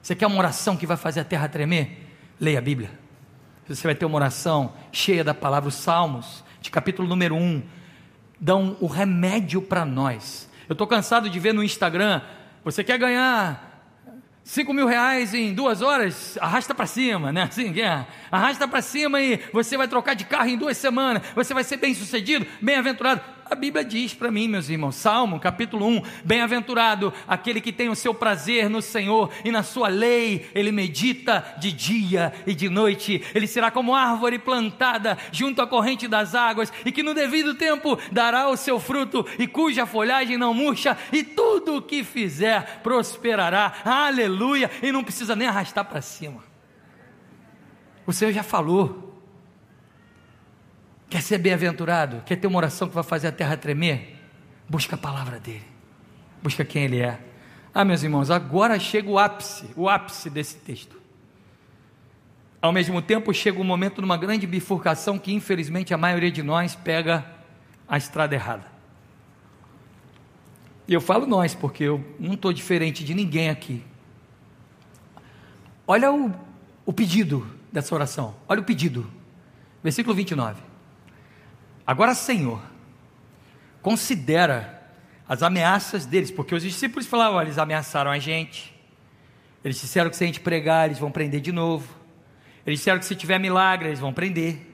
[0.00, 2.08] Você quer uma oração que vai fazer a terra tremer?
[2.40, 2.98] Leia a Bíblia.
[3.68, 7.62] Você vai ter uma oração cheia da palavra, os Salmos, de capítulo número 1,
[8.40, 10.48] dão o remédio para nós.
[10.66, 12.22] Eu estou cansado de ver no Instagram,
[12.64, 13.73] você quer ganhar
[14.44, 17.44] 5 mil reais em duas horas, arrasta para cima, né?
[17.44, 18.06] Assim, é.
[18.30, 21.78] arrasta para cima e você vai trocar de carro em duas semanas, você vai ser
[21.78, 23.22] bem sucedido, bem aventurado.
[23.50, 27.94] A Bíblia diz para mim, meus irmãos, Salmo capítulo 1: Bem-aventurado aquele que tem o
[27.94, 33.22] seu prazer no Senhor e na sua lei, ele medita de dia e de noite.
[33.34, 37.98] Ele será como árvore plantada junto à corrente das águas e que no devido tempo
[38.10, 43.74] dará o seu fruto e cuja folhagem não murcha, e tudo o que fizer prosperará.
[43.84, 44.70] Aleluia!
[44.82, 46.42] E não precisa nem arrastar para cima.
[48.06, 49.13] O Senhor já falou.
[51.14, 52.24] Quer ser bem-aventurado?
[52.26, 54.16] Quer ter uma oração que vai fazer a terra tremer?
[54.68, 55.62] Busca a palavra dele.
[56.42, 57.20] Busca quem ele é.
[57.72, 61.00] Ah, meus irmãos, agora chega o ápice, o ápice desse texto.
[62.60, 66.32] Ao mesmo tempo, chega o um momento de uma grande bifurcação que, infelizmente, a maioria
[66.32, 67.24] de nós pega
[67.86, 68.66] a estrada errada.
[70.88, 73.84] E eu falo nós, porque eu não estou diferente de ninguém aqui.
[75.86, 76.34] Olha o,
[76.84, 78.34] o pedido dessa oração.
[78.48, 79.08] Olha o pedido.
[79.80, 80.73] Versículo 29.
[81.86, 82.60] Agora, Senhor,
[83.82, 84.82] considera
[85.28, 88.74] as ameaças deles, porque os discípulos falaram: eles ameaçaram a gente,
[89.62, 91.88] eles disseram que se a gente pregar, eles vão prender de novo,
[92.66, 94.72] eles disseram que se tiver milagre, eles vão prender.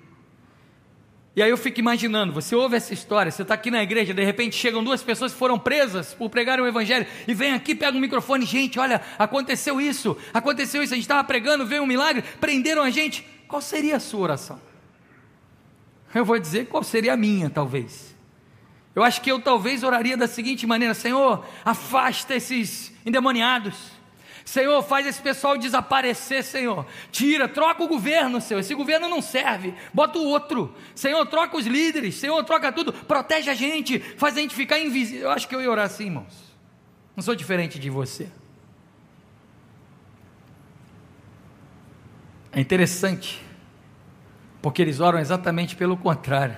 [1.35, 4.25] E aí eu fico imaginando, você ouve essa história, você está aqui na igreja, de
[4.25, 7.97] repente chegam duas pessoas que foram presas por pregar o evangelho, e vem aqui, pega
[7.97, 12.23] um microfone, gente, olha, aconteceu isso, aconteceu isso, a gente estava pregando, veio um milagre,
[12.41, 13.25] prenderam a gente.
[13.47, 14.70] Qual seria a sua oração?
[16.15, 18.15] Eu vou dizer qual seria a minha, talvez.
[18.95, 24.01] Eu acho que eu talvez oraria da seguinte maneira: Senhor, afasta esses endemoniados.
[24.45, 26.85] Senhor, faz esse pessoal desaparecer, Senhor.
[27.13, 28.59] Tira, troca o governo, Senhor.
[28.59, 29.73] Esse governo não serve.
[29.95, 30.75] Bota o outro.
[30.93, 32.17] Senhor, troca os líderes.
[32.17, 32.93] Senhor, troca tudo.
[32.93, 34.01] Protege a gente.
[34.01, 35.27] Faz a gente ficar invisível.
[35.27, 36.51] Eu acho que eu ia orar assim, irmãos.
[37.15, 38.29] Não sou diferente de você.
[42.51, 43.50] É interessante
[44.61, 46.57] porque eles oram exatamente pelo contrário.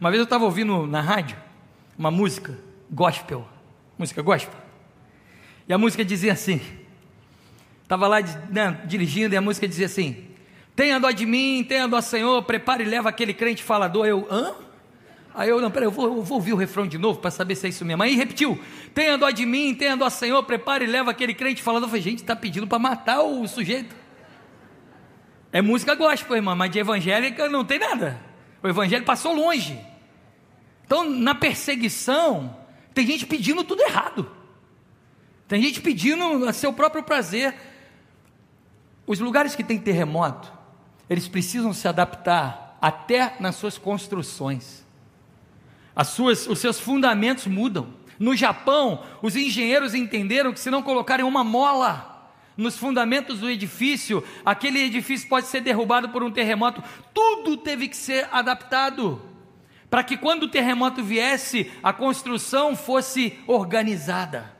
[0.00, 1.36] Uma vez eu estava ouvindo na rádio
[1.98, 2.58] uma música
[2.90, 3.46] gospel,
[3.98, 4.58] música gospel,
[5.68, 6.60] e a música dizia assim:
[7.82, 10.26] estava lá né, dirigindo e a música dizia assim:
[10.74, 14.06] Tenha dó de mim, tenha dó, Senhor, prepare e leva aquele crente falador.
[14.06, 14.54] Eu, hã?
[15.34, 17.56] Aí eu, não, peraí, eu vou, eu vou ouvir o refrão de novo para saber
[17.56, 18.02] se é isso mesmo.
[18.02, 18.58] Aí repetiu:
[18.94, 21.86] Tenha dó de mim, tenha dó, Senhor, prepare e leva aquele crente falador.
[21.86, 23.94] Eu falei, gente, está pedindo para matar o sujeito.
[25.54, 28.20] É música gospel, irmã, mas de evangélica não tem nada.
[28.60, 29.78] O evangelho passou longe.
[30.84, 32.56] Então, na perseguição,
[32.92, 34.28] tem gente pedindo tudo errado.
[35.46, 37.54] Tem gente pedindo a seu próprio prazer.
[39.06, 40.52] Os lugares que tem terremoto,
[41.08, 44.84] eles precisam se adaptar até nas suas construções.
[45.94, 47.94] As suas, os seus fundamentos mudam.
[48.18, 52.13] No Japão, os engenheiros entenderam que se não colocarem uma mola
[52.56, 57.96] nos fundamentos do edifício, aquele edifício pode ser derrubado por um terremoto, tudo teve que
[57.96, 59.20] ser adaptado,
[59.90, 64.54] para que quando o terremoto viesse, a construção fosse organizada.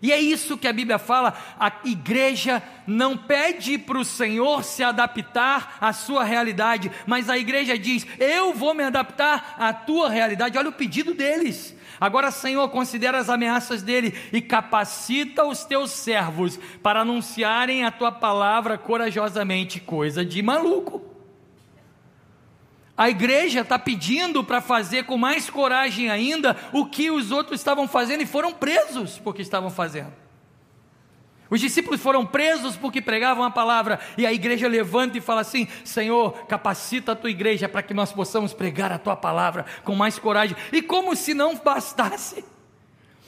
[0.00, 4.84] E é isso que a Bíblia fala, a igreja não pede para o Senhor se
[4.84, 10.56] adaptar à sua realidade, mas a igreja diz: Eu vou me adaptar à tua realidade.
[10.56, 11.76] Olha o pedido deles.
[12.00, 18.12] Agora, Senhor, considera as ameaças dele e capacita os teus servos para anunciarem a tua
[18.12, 21.02] palavra corajosamente, coisa de maluco.
[22.96, 27.86] A igreja está pedindo para fazer com mais coragem ainda o que os outros estavam
[27.86, 30.27] fazendo e foram presos porque estavam fazendo.
[31.50, 35.66] Os discípulos foram presos porque pregavam a palavra, e a igreja levanta e fala assim:
[35.84, 40.18] Senhor, capacita a tua igreja para que nós possamos pregar a tua palavra com mais
[40.18, 40.56] coragem.
[40.72, 42.44] E como se não bastasse,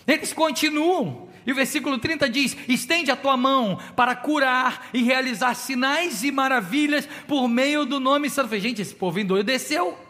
[0.06, 1.28] eles continuam.
[1.46, 6.30] E o versículo 30 diz: Estende a tua mão para curar e realizar sinais e
[6.30, 8.58] maravilhas por meio do nome santo.
[8.58, 10.09] Gente, esse povo indo desceu.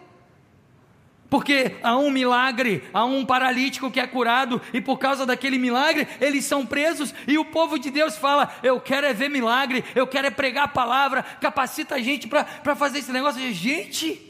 [1.31, 6.09] Porque há um milagre, há um paralítico que é curado, e por causa daquele milagre,
[6.21, 10.09] eles são presos, e o povo de Deus fala: Eu quero é ver milagre, eu
[10.09, 13.41] quero é pregar a palavra, capacita a gente para fazer esse negócio.
[13.53, 14.21] Gente,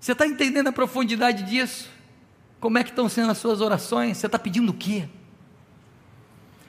[0.00, 1.88] você está entendendo a profundidade disso?
[2.58, 4.18] Como é que estão sendo as suas orações?
[4.18, 5.08] Você está pedindo o quê?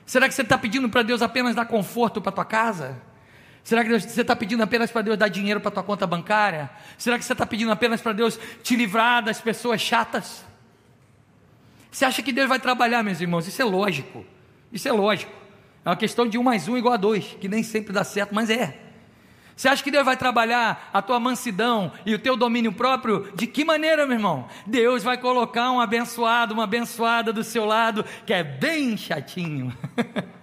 [0.05, 3.01] Será que você está pedindo para Deus apenas dar conforto para tua casa?
[3.69, 6.71] Será que você está pedindo apenas para Deus dar dinheiro para tua conta bancária?
[6.97, 10.43] Será que você está pedindo apenas para Deus te livrar das pessoas chatas?
[11.91, 13.47] Você acha que Deus vai trabalhar, meus irmãos?
[13.47, 14.25] Isso é lógico.
[14.73, 15.31] Isso é lógico.
[15.85, 18.33] É uma questão de um mais um igual a dois, que nem sempre dá certo,
[18.33, 18.75] mas é.
[19.55, 23.31] Você acha que Deus vai trabalhar a tua mansidão e o teu domínio próprio?
[23.35, 24.47] De que maneira, meu irmão?
[24.65, 29.71] Deus vai colocar um abençoado, uma abençoada do seu lado, que é bem chatinho.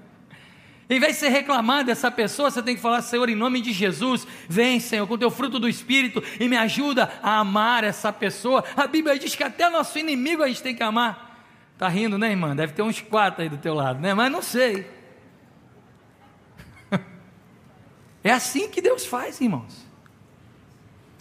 [0.89, 3.73] Em vez de você reclamar dessa pessoa, você tem que falar: Senhor, em nome de
[3.73, 8.13] Jesus, vem, Senhor, com o teu fruto do Espírito e me ajuda a amar essa
[8.13, 8.65] pessoa.
[8.77, 11.45] A Bíblia diz que até nosso inimigo a gente tem que amar.
[11.77, 12.55] Tá rindo, né, irmã?
[12.55, 14.15] Deve ter uns quatro aí do teu lado, né?
[14.15, 14.87] Mas não sei.
[18.25, 19.87] É assim que Deus faz, irmãos.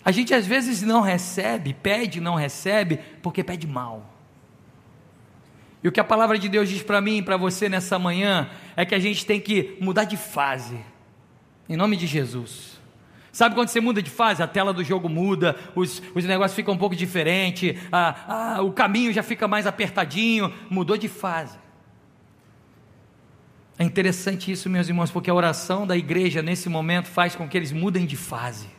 [0.03, 4.14] A gente às vezes não recebe, pede, não recebe, porque pede mal.
[5.86, 8.49] E o que a palavra de Deus diz para mim e para você nessa manhã
[8.75, 10.79] é que a gente tem que mudar de fase,
[11.69, 12.81] em nome de Jesus.
[13.31, 14.41] Sabe quando você muda de fase?
[14.41, 18.71] A tela do jogo muda, os, os negócios ficam um pouco diferentes, a, a, o
[18.71, 21.59] caminho já fica mais apertadinho, mudou de fase.
[23.77, 27.55] É interessante isso, meus irmãos, porque a oração da igreja nesse momento faz com que
[27.55, 28.69] eles mudem de fase.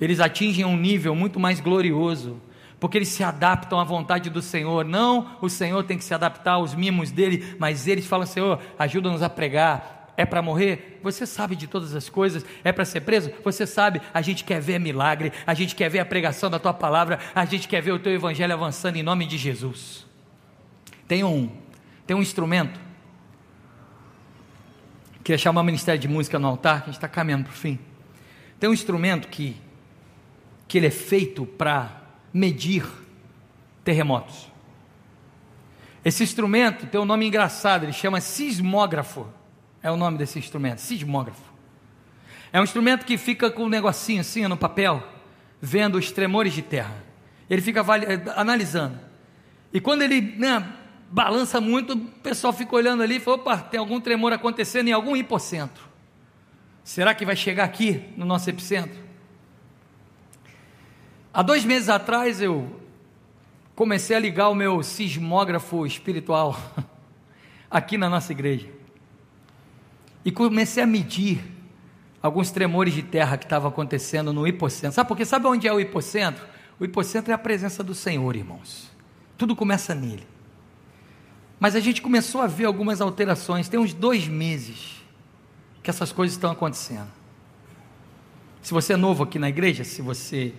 [0.00, 2.40] Eles atingem um nível muito mais glorioso
[2.82, 4.84] porque eles se adaptam à vontade do Senhor.
[4.84, 9.22] Não o Senhor tem que se adaptar aos mimos dele, mas eles falam: Senhor, ajuda-nos
[9.22, 10.12] a pregar.
[10.16, 10.98] É para morrer?
[11.00, 12.44] Você sabe de todas as coisas.
[12.64, 13.30] É para ser preso?
[13.44, 14.02] Você sabe.
[14.12, 17.44] A gente quer ver milagre, a gente quer ver a pregação da tua palavra, a
[17.44, 20.04] gente quer ver o teu evangelho avançando em nome de Jesus.
[21.06, 21.52] Tem um,
[22.04, 22.80] tem um instrumento.
[25.22, 27.56] Queria chamar o Ministério de Música no altar, que a gente está caminhando para o
[27.56, 27.78] fim.
[28.58, 29.56] Tem um instrumento que,
[30.66, 32.01] que ele é feito para
[32.32, 32.86] medir
[33.84, 34.50] terremotos.
[36.04, 39.26] Esse instrumento tem um nome engraçado, ele chama sismógrafo.
[39.82, 41.52] É o nome desse instrumento, sismógrafo.
[42.52, 45.02] É um instrumento que fica com um negocinho assim no papel,
[45.60, 46.94] vendo os tremores de terra.
[47.48, 48.98] Ele fica eh, analisando.
[49.72, 50.72] E quando ele né,
[51.10, 54.92] balança muito, o pessoal fica olhando ali e fala: opa, tem algum tremor acontecendo em
[54.92, 55.84] algum hipocentro.
[56.84, 58.98] Será que vai chegar aqui no nosso epicentro?
[61.34, 62.68] Há dois meses atrás eu
[63.74, 66.60] comecei a ligar o meu sismógrafo espiritual
[67.70, 68.68] aqui na nossa igreja
[70.22, 71.42] e comecei a medir
[72.22, 74.94] alguns tremores de terra que estavam acontecendo no hipocentro.
[74.94, 75.24] Sabe por quê?
[75.24, 76.44] Sabe onde é o hipocentro?
[76.78, 78.90] O hipocentro é a presença do Senhor, irmãos.
[79.38, 80.26] Tudo começa nele.
[81.58, 83.70] Mas a gente começou a ver algumas alterações.
[83.70, 85.02] Tem uns dois meses
[85.82, 87.10] que essas coisas estão acontecendo.
[88.60, 90.52] Se você é novo aqui na igreja, se você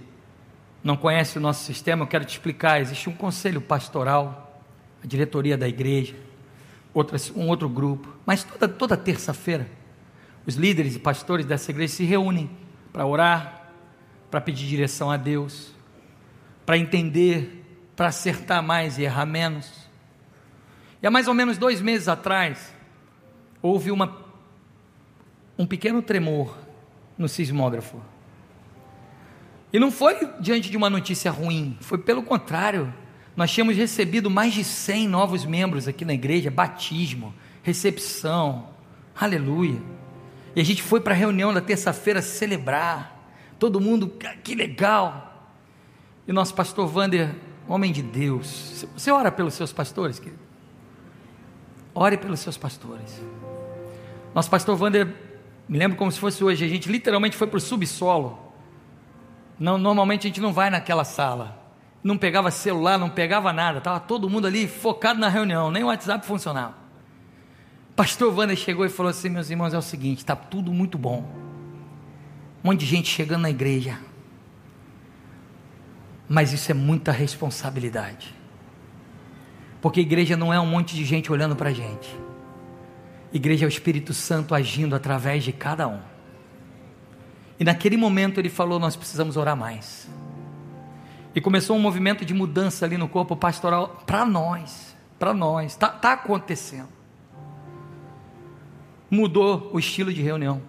[0.84, 2.82] não conhece o nosso sistema, eu quero te explicar.
[2.82, 4.62] Existe um conselho pastoral,
[5.02, 6.16] a diretoria da igreja,
[6.94, 8.14] outras, um outro grupo.
[8.26, 9.68] Mas toda, toda terça-feira,
[10.46, 12.50] os líderes e pastores dessa igreja se reúnem
[12.92, 13.72] para orar,
[14.30, 15.74] para pedir direção a Deus,
[16.66, 17.64] para entender,
[17.96, 19.72] para acertar mais e errar menos.
[21.02, 22.74] E há mais ou menos dois meses atrás,
[23.62, 24.18] houve uma,
[25.58, 26.58] um pequeno tremor
[27.18, 28.02] no sismógrafo.
[29.74, 32.94] E não foi diante de uma notícia ruim, foi pelo contrário.
[33.36, 38.70] Nós tínhamos recebido mais de 100 novos membros aqui na igreja, batismo, recepção,
[39.20, 39.82] aleluia.
[40.56, 44.14] E a gente foi para a reunião da terça-feira celebrar, todo mundo,
[44.44, 45.50] que legal.
[46.28, 47.34] E nosso pastor Vander,
[47.68, 50.40] homem de Deus, você ora pelos seus pastores, querido?
[51.96, 53.20] Ore pelos seus pastores.
[54.36, 55.08] Nosso pastor Vander,
[55.68, 58.53] me lembro como se fosse hoje, a gente literalmente foi para o subsolo
[59.60, 61.62] não, normalmente a gente não vai naquela sala.
[62.04, 63.78] Não pegava celular, não pegava nada.
[63.78, 66.76] Estava todo mundo ali focado na reunião, nem o WhatsApp funcionava.
[67.96, 71.24] Pastor Wander chegou e falou assim: meus irmãos, é o seguinte, está tudo muito bom.
[72.64, 74.00] Um monte de gente chegando na igreja.
[76.28, 78.34] Mas isso é muita responsabilidade.
[79.82, 82.18] Porque igreja não é um monte de gente olhando para a gente.
[83.34, 86.00] Igreja é o Espírito Santo agindo através de cada um.
[87.60, 90.10] E naquele momento ele falou: Nós precisamos orar mais.
[91.36, 94.96] E começou um movimento de mudança ali no corpo pastoral para nós.
[95.18, 95.72] Para nós.
[95.72, 96.90] Está tá acontecendo.
[99.10, 100.62] Mudou o estilo de reunião.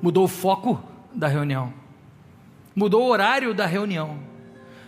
[0.00, 0.82] Mudou o foco
[1.12, 1.72] da reunião.
[2.74, 4.18] Mudou o horário da reunião.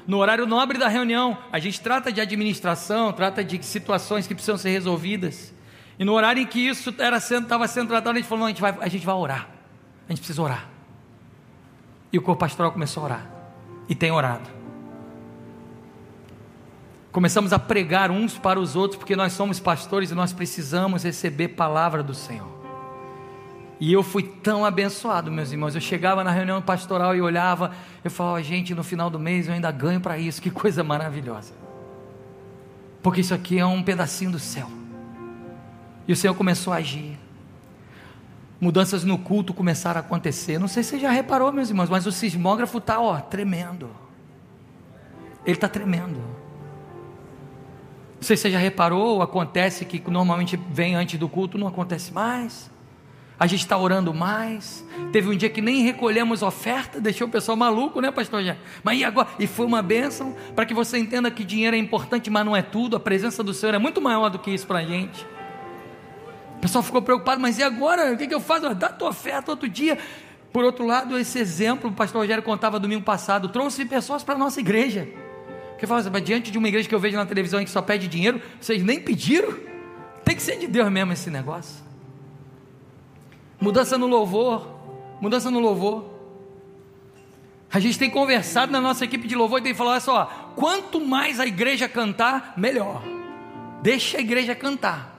[0.06, 4.56] No horário nobre da reunião, a gente trata de administração, trata de situações que precisam
[4.56, 5.52] ser resolvidas.
[5.98, 8.60] E no horário em que isso estava sendo, sendo tratado, a gente falou: a gente,
[8.60, 9.55] vai, a gente vai orar.
[10.06, 10.68] A gente precisa orar.
[12.12, 13.26] E o corpo pastoral começou a orar.
[13.88, 14.48] E tem orado.
[17.10, 21.48] Começamos a pregar uns para os outros, porque nós somos pastores e nós precisamos receber
[21.48, 22.56] palavra do Senhor.
[23.78, 25.74] E eu fui tão abençoado, meus irmãos.
[25.74, 29.54] Eu chegava na reunião pastoral e olhava, eu falava, gente, no final do mês eu
[29.54, 31.52] ainda ganho para isso, que coisa maravilhosa.
[33.02, 34.70] Porque isso aqui é um pedacinho do céu.
[36.08, 37.18] E o Senhor começou a agir.
[38.60, 40.58] Mudanças no culto começaram a acontecer.
[40.58, 43.90] Não sei se você já reparou, meus irmãos, mas o sismógrafo está, ó, tremendo.
[45.44, 46.16] Ele está tremendo.
[48.14, 52.12] Não sei se você já reparou, acontece que normalmente vem antes do culto, não acontece
[52.12, 52.70] mais.
[53.38, 54.82] A gente está orando mais.
[55.12, 58.42] Teve um dia que nem recolhemos oferta, deixou o pessoal maluco, né, pastor?
[58.82, 59.28] Mas e agora?
[59.38, 62.62] E foi uma bênção para que você entenda que dinheiro é importante, mas não é
[62.62, 62.96] tudo.
[62.96, 65.26] A presença do Senhor é muito maior do que isso para a gente.
[66.56, 68.12] O pessoal ficou preocupado, mas e agora?
[68.12, 68.74] O que, que eu faço?
[68.74, 69.98] Dá tua oferta outro dia.
[70.52, 74.38] Por outro lado, esse exemplo, o pastor Rogério contava domingo passado, trouxe pessoas para a
[74.38, 75.06] nossa igreja.
[75.78, 77.82] Que fala assim, mas diante de uma igreja que eu vejo na televisão que só
[77.82, 79.54] pede dinheiro, vocês nem pediram?
[80.24, 81.84] Tem que ser de Deus mesmo esse negócio.
[83.60, 84.66] Mudança no louvor.
[85.20, 86.16] Mudança no louvor.
[87.70, 91.00] A gente tem conversado na nossa equipe de louvor e tem falado assim: ó, quanto
[91.00, 93.02] mais a igreja cantar, melhor.
[93.82, 95.15] Deixa a igreja cantar.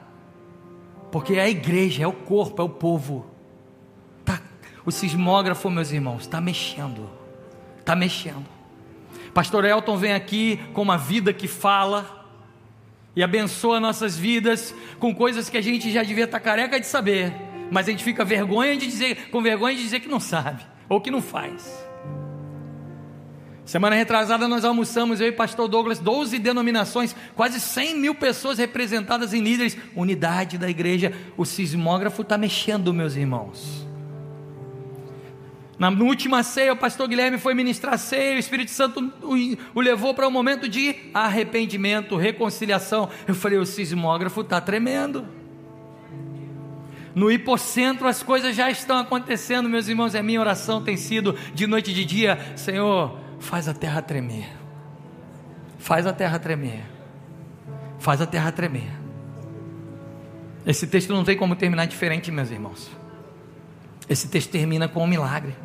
[1.12, 3.26] Porque é a igreja, é o corpo, é o povo.
[4.26, 4.42] Tá,
[4.86, 7.10] o sismógrafo, meus irmãos, está mexendo.
[7.80, 8.46] Está mexendo.
[9.34, 12.26] Pastor Elton vem aqui com uma vida que fala
[13.16, 16.88] e abençoa nossas vidas com coisas que a gente já devia estar tá careca de
[16.88, 20.66] saber mas a gente fica vergonha de dizer, com vergonha de dizer que não sabe
[20.88, 21.87] ou que não faz.
[23.68, 29.34] Semana retrasada nós almoçamos, eu e pastor Douglas, 12 denominações, quase 100 mil pessoas representadas
[29.34, 31.14] em líderes, unidade da igreja.
[31.36, 33.86] O sismógrafo está mexendo, meus irmãos.
[35.78, 39.14] Na última ceia, o pastor Guilherme foi ministrar ceia, o Espírito Santo
[39.76, 43.10] o, levou para um momento de arrependimento, reconciliação.
[43.28, 45.28] Eu falei: o sismógrafo está tremendo.
[47.14, 50.16] No hipocentro as coisas já estão acontecendo, meus irmãos.
[50.16, 54.50] A minha oração tem sido de noite e de dia: Senhor, faz a terra tremer.
[55.78, 56.84] Faz a terra tremer.
[58.00, 58.92] Faz a terra tremer.
[60.66, 62.90] Esse texto não tem como terminar diferente, meus irmãos.
[64.10, 65.56] Esse texto termina com um milagre.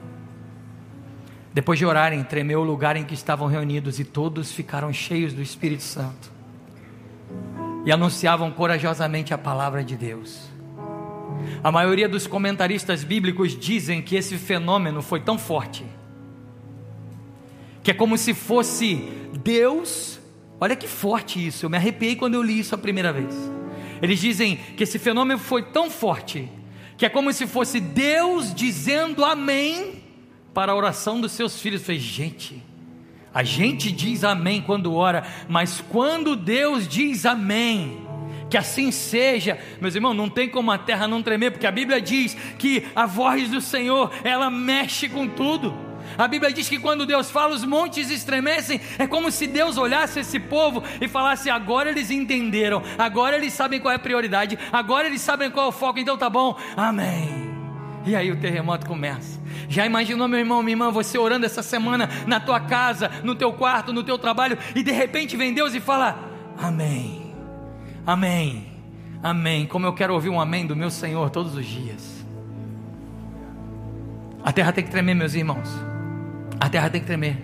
[1.53, 5.43] Depois de orarem, tremeu o lugar em que estavam reunidos e todos ficaram cheios do
[5.43, 6.33] Espírito Santo
[7.85, 10.49] e anunciavam corajosamente a palavra de Deus.
[11.62, 15.85] A maioria dos comentaristas bíblicos dizem que esse fenômeno foi tão forte
[17.83, 18.97] que é como se fosse
[19.43, 20.20] Deus.
[20.61, 23.35] Olha que forte isso, eu me arrepiei quando eu li isso a primeira vez.
[24.01, 26.49] Eles dizem que esse fenômeno foi tão forte
[26.97, 30.03] que é como se fosse Deus dizendo amém
[30.55, 31.83] para a oração dos seus filhos.
[31.83, 32.62] Falei, gente,
[33.35, 38.07] a gente diz amém quando ora, mas quando Deus diz amém,
[38.49, 42.01] que assim seja, meus irmãos, não tem como a terra não tremer, porque a Bíblia
[42.01, 45.74] diz que a voz do Senhor, ela mexe com tudo.
[46.16, 48.80] A Bíblia diz que quando Deus fala, os montes estremecem.
[48.98, 53.80] É como se Deus olhasse esse povo e falasse: agora eles entenderam, agora eles sabem
[53.80, 57.50] qual é a prioridade, agora eles sabem qual é o foco, então tá bom, amém.
[58.04, 59.40] E aí o terremoto começa.
[59.68, 63.52] Já imaginou, meu irmão, minha irmã, você orando essa semana na tua casa, no teu
[63.52, 66.18] quarto, no teu trabalho, e de repente vem Deus e fala:
[66.58, 67.32] Amém.
[68.06, 68.66] Amém.
[69.22, 69.66] Amém.
[69.66, 72.24] Como eu quero ouvir um amém do meu Senhor todos os dias.
[74.44, 75.91] A terra tem que tremer, meus irmãos.
[76.62, 77.38] A terra tem que tremer.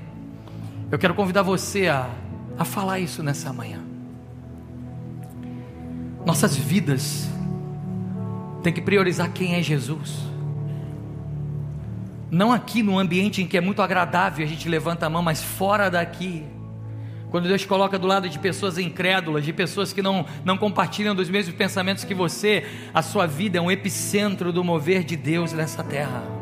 [0.93, 2.09] Eu quero convidar você a,
[2.57, 3.81] a falar isso nessa manhã.
[6.25, 7.29] Nossas vidas
[8.63, 10.21] tem que priorizar quem é Jesus.
[12.31, 15.43] Não aqui no ambiente em que é muito agradável a gente levanta a mão, mas
[15.43, 16.47] fora daqui
[17.29, 21.29] quando Deus coloca do lado de pessoas incrédulas, de pessoas que não, não compartilham dos
[21.29, 22.65] mesmos pensamentos que você,
[22.95, 26.38] a sua vida é um epicentro do mover de Deus nessa terra.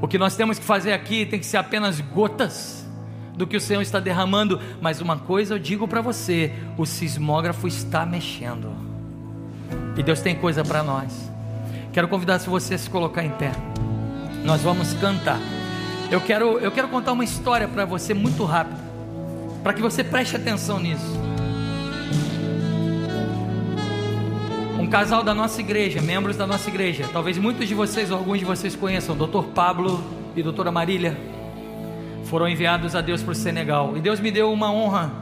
[0.00, 2.86] O que nós temos que fazer aqui tem que ser apenas gotas
[3.36, 7.66] do que o Senhor está derramando, mas uma coisa eu digo para você: o sismógrafo
[7.66, 8.70] está mexendo,
[9.96, 11.30] e Deus tem coisa para nós.
[11.92, 13.52] Quero convidar se você a se colocar em pé,
[14.44, 15.40] nós vamos cantar.
[16.10, 18.90] Eu quero, eu quero contar uma história para você muito rápido
[19.62, 21.29] para que você preste atenção nisso.
[24.90, 28.44] Casal da nossa igreja, membros da nossa igreja, talvez muitos de vocês ou alguns de
[28.44, 29.44] vocês conheçam, Dr.
[29.54, 30.02] Pablo
[30.34, 31.16] e doutora Marília.
[32.24, 33.96] foram enviados a Deus para o Senegal.
[33.96, 35.12] E Deus me deu uma honra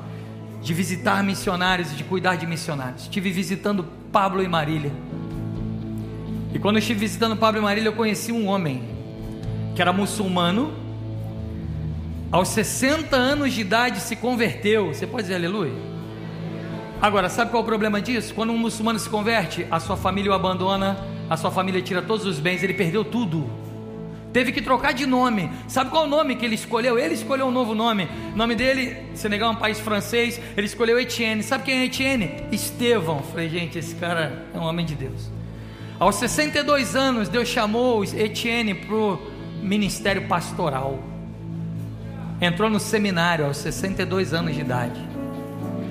[0.62, 3.03] de visitar missionários e de cuidar de missionários.
[3.03, 4.91] Estive visitando Pablo e Marília.
[6.55, 8.83] E quando eu estive visitando Pablo e Marília, eu conheci um homem
[9.75, 10.73] que era muçulmano.
[12.33, 14.95] Aos 60 anos de idade se converteu.
[14.95, 15.98] Você pode dizer aleluia?
[17.01, 18.35] Agora, sabe qual é o problema disso?
[18.35, 20.97] Quando um muçulmano se converte, a sua família o abandona,
[21.31, 23.49] a sua família tira todos os bens, ele perdeu tudo.
[24.33, 25.51] Teve que trocar de nome.
[25.69, 26.99] Sabe qual é o nome que ele escolheu?
[26.99, 28.09] Ele escolheu um novo nome.
[28.35, 30.41] O nome dele, Senegal é um país francês.
[30.57, 31.43] Ele escolheu Etienne.
[31.43, 32.45] Sabe quem é Etienne?
[32.53, 33.23] Estevão.
[33.23, 35.31] Falei, gente, esse cara é um homem de Deus.
[35.99, 39.19] Aos 62 anos, Deus chamou Etienne para o
[39.63, 40.99] ministério pastoral.
[42.41, 45.08] Entrou no seminário aos 62 anos de idade.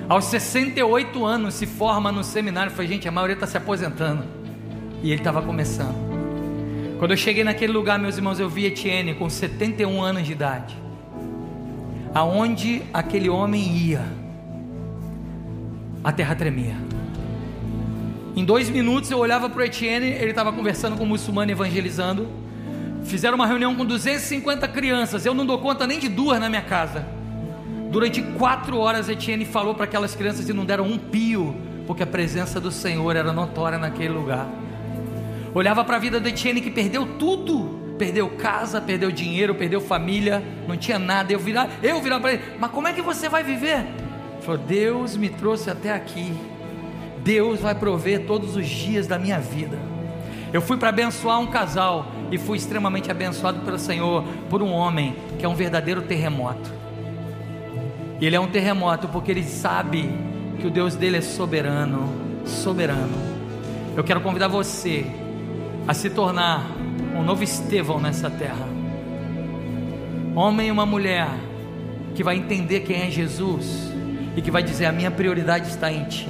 [0.08, 2.72] Aos 68 anos se forma no seminário.
[2.72, 4.24] Falei, gente, a maioria está se aposentando.
[5.02, 6.08] E ele estava começando.
[6.98, 10.74] Quando eu cheguei naquele lugar, meus irmãos, eu vi Etienne com 71 anos de idade.
[12.14, 14.02] Aonde aquele homem ia,
[16.02, 16.74] a terra tremia.
[18.34, 22.26] Em dois minutos eu olhava para o Etienne, ele estava conversando com um muçulmano evangelizando.
[23.04, 26.62] Fizeram uma reunião com 250 crianças, eu não dou conta nem de duas na minha
[26.62, 27.17] casa.
[27.90, 32.06] Durante quatro horas Etienne falou para aquelas crianças e não deram um pio, porque a
[32.06, 34.46] presença do Senhor era notória naquele lugar.
[35.54, 37.78] Olhava para a vida do Etienne que perdeu tudo.
[37.98, 41.32] Perdeu casa, perdeu dinheiro, perdeu família, não tinha nada.
[41.32, 43.78] Eu virava, eu virava para ele, mas como é que você vai viver?
[43.78, 46.32] Ele falou, Deus me trouxe até aqui.
[47.24, 49.78] Deus vai prover todos os dias da minha vida.
[50.52, 55.16] Eu fui para abençoar um casal e fui extremamente abençoado pelo Senhor por um homem
[55.38, 56.87] que é um verdadeiro terremoto.
[58.20, 60.08] E ele é um terremoto porque ele sabe
[60.58, 62.12] que o Deus dele é soberano,
[62.44, 63.16] soberano.
[63.96, 65.06] Eu quero convidar você
[65.86, 66.64] a se tornar
[67.16, 68.68] um novo Estevão nessa terra.
[70.34, 71.28] Homem e uma mulher
[72.14, 73.92] que vai entender quem é Jesus
[74.36, 76.28] e que vai dizer: A minha prioridade está em Ti.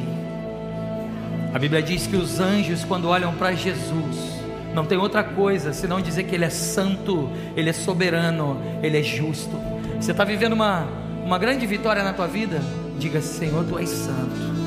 [1.53, 4.39] A Bíblia diz que os anjos, quando olham para Jesus,
[4.75, 9.03] não tem outra coisa senão dizer que Ele é santo, Ele é soberano, Ele é
[9.03, 9.57] justo.
[9.99, 10.87] Você está vivendo uma,
[11.29, 12.61] uma grande vitória na tua vida?
[12.99, 14.59] Diga: Senhor, Tu és santo.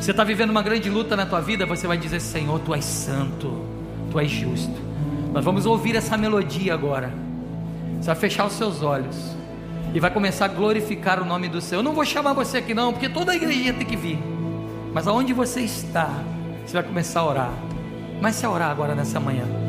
[0.00, 1.66] Você está vivendo uma grande luta na tua vida?
[1.66, 3.76] Você vai dizer: Senhor, Tu és santo
[4.16, 4.74] tu és justo.
[5.32, 7.12] Nós vamos ouvir essa melodia agora.
[8.00, 9.36] Você vai fechar os seus olhos
[9.92, 11.80] e vai começar a glorificar o nome do Senhor.
[11.80, 14.18] Eu não vou chamar você aqui não, porque toda a igreja tem que vir.
[14.94, 16.08] Mas aonde você está,
[16.64, 17.52] você vai começar a orar.
[18.16, 19.65] Comece a orar agora nessa manhã.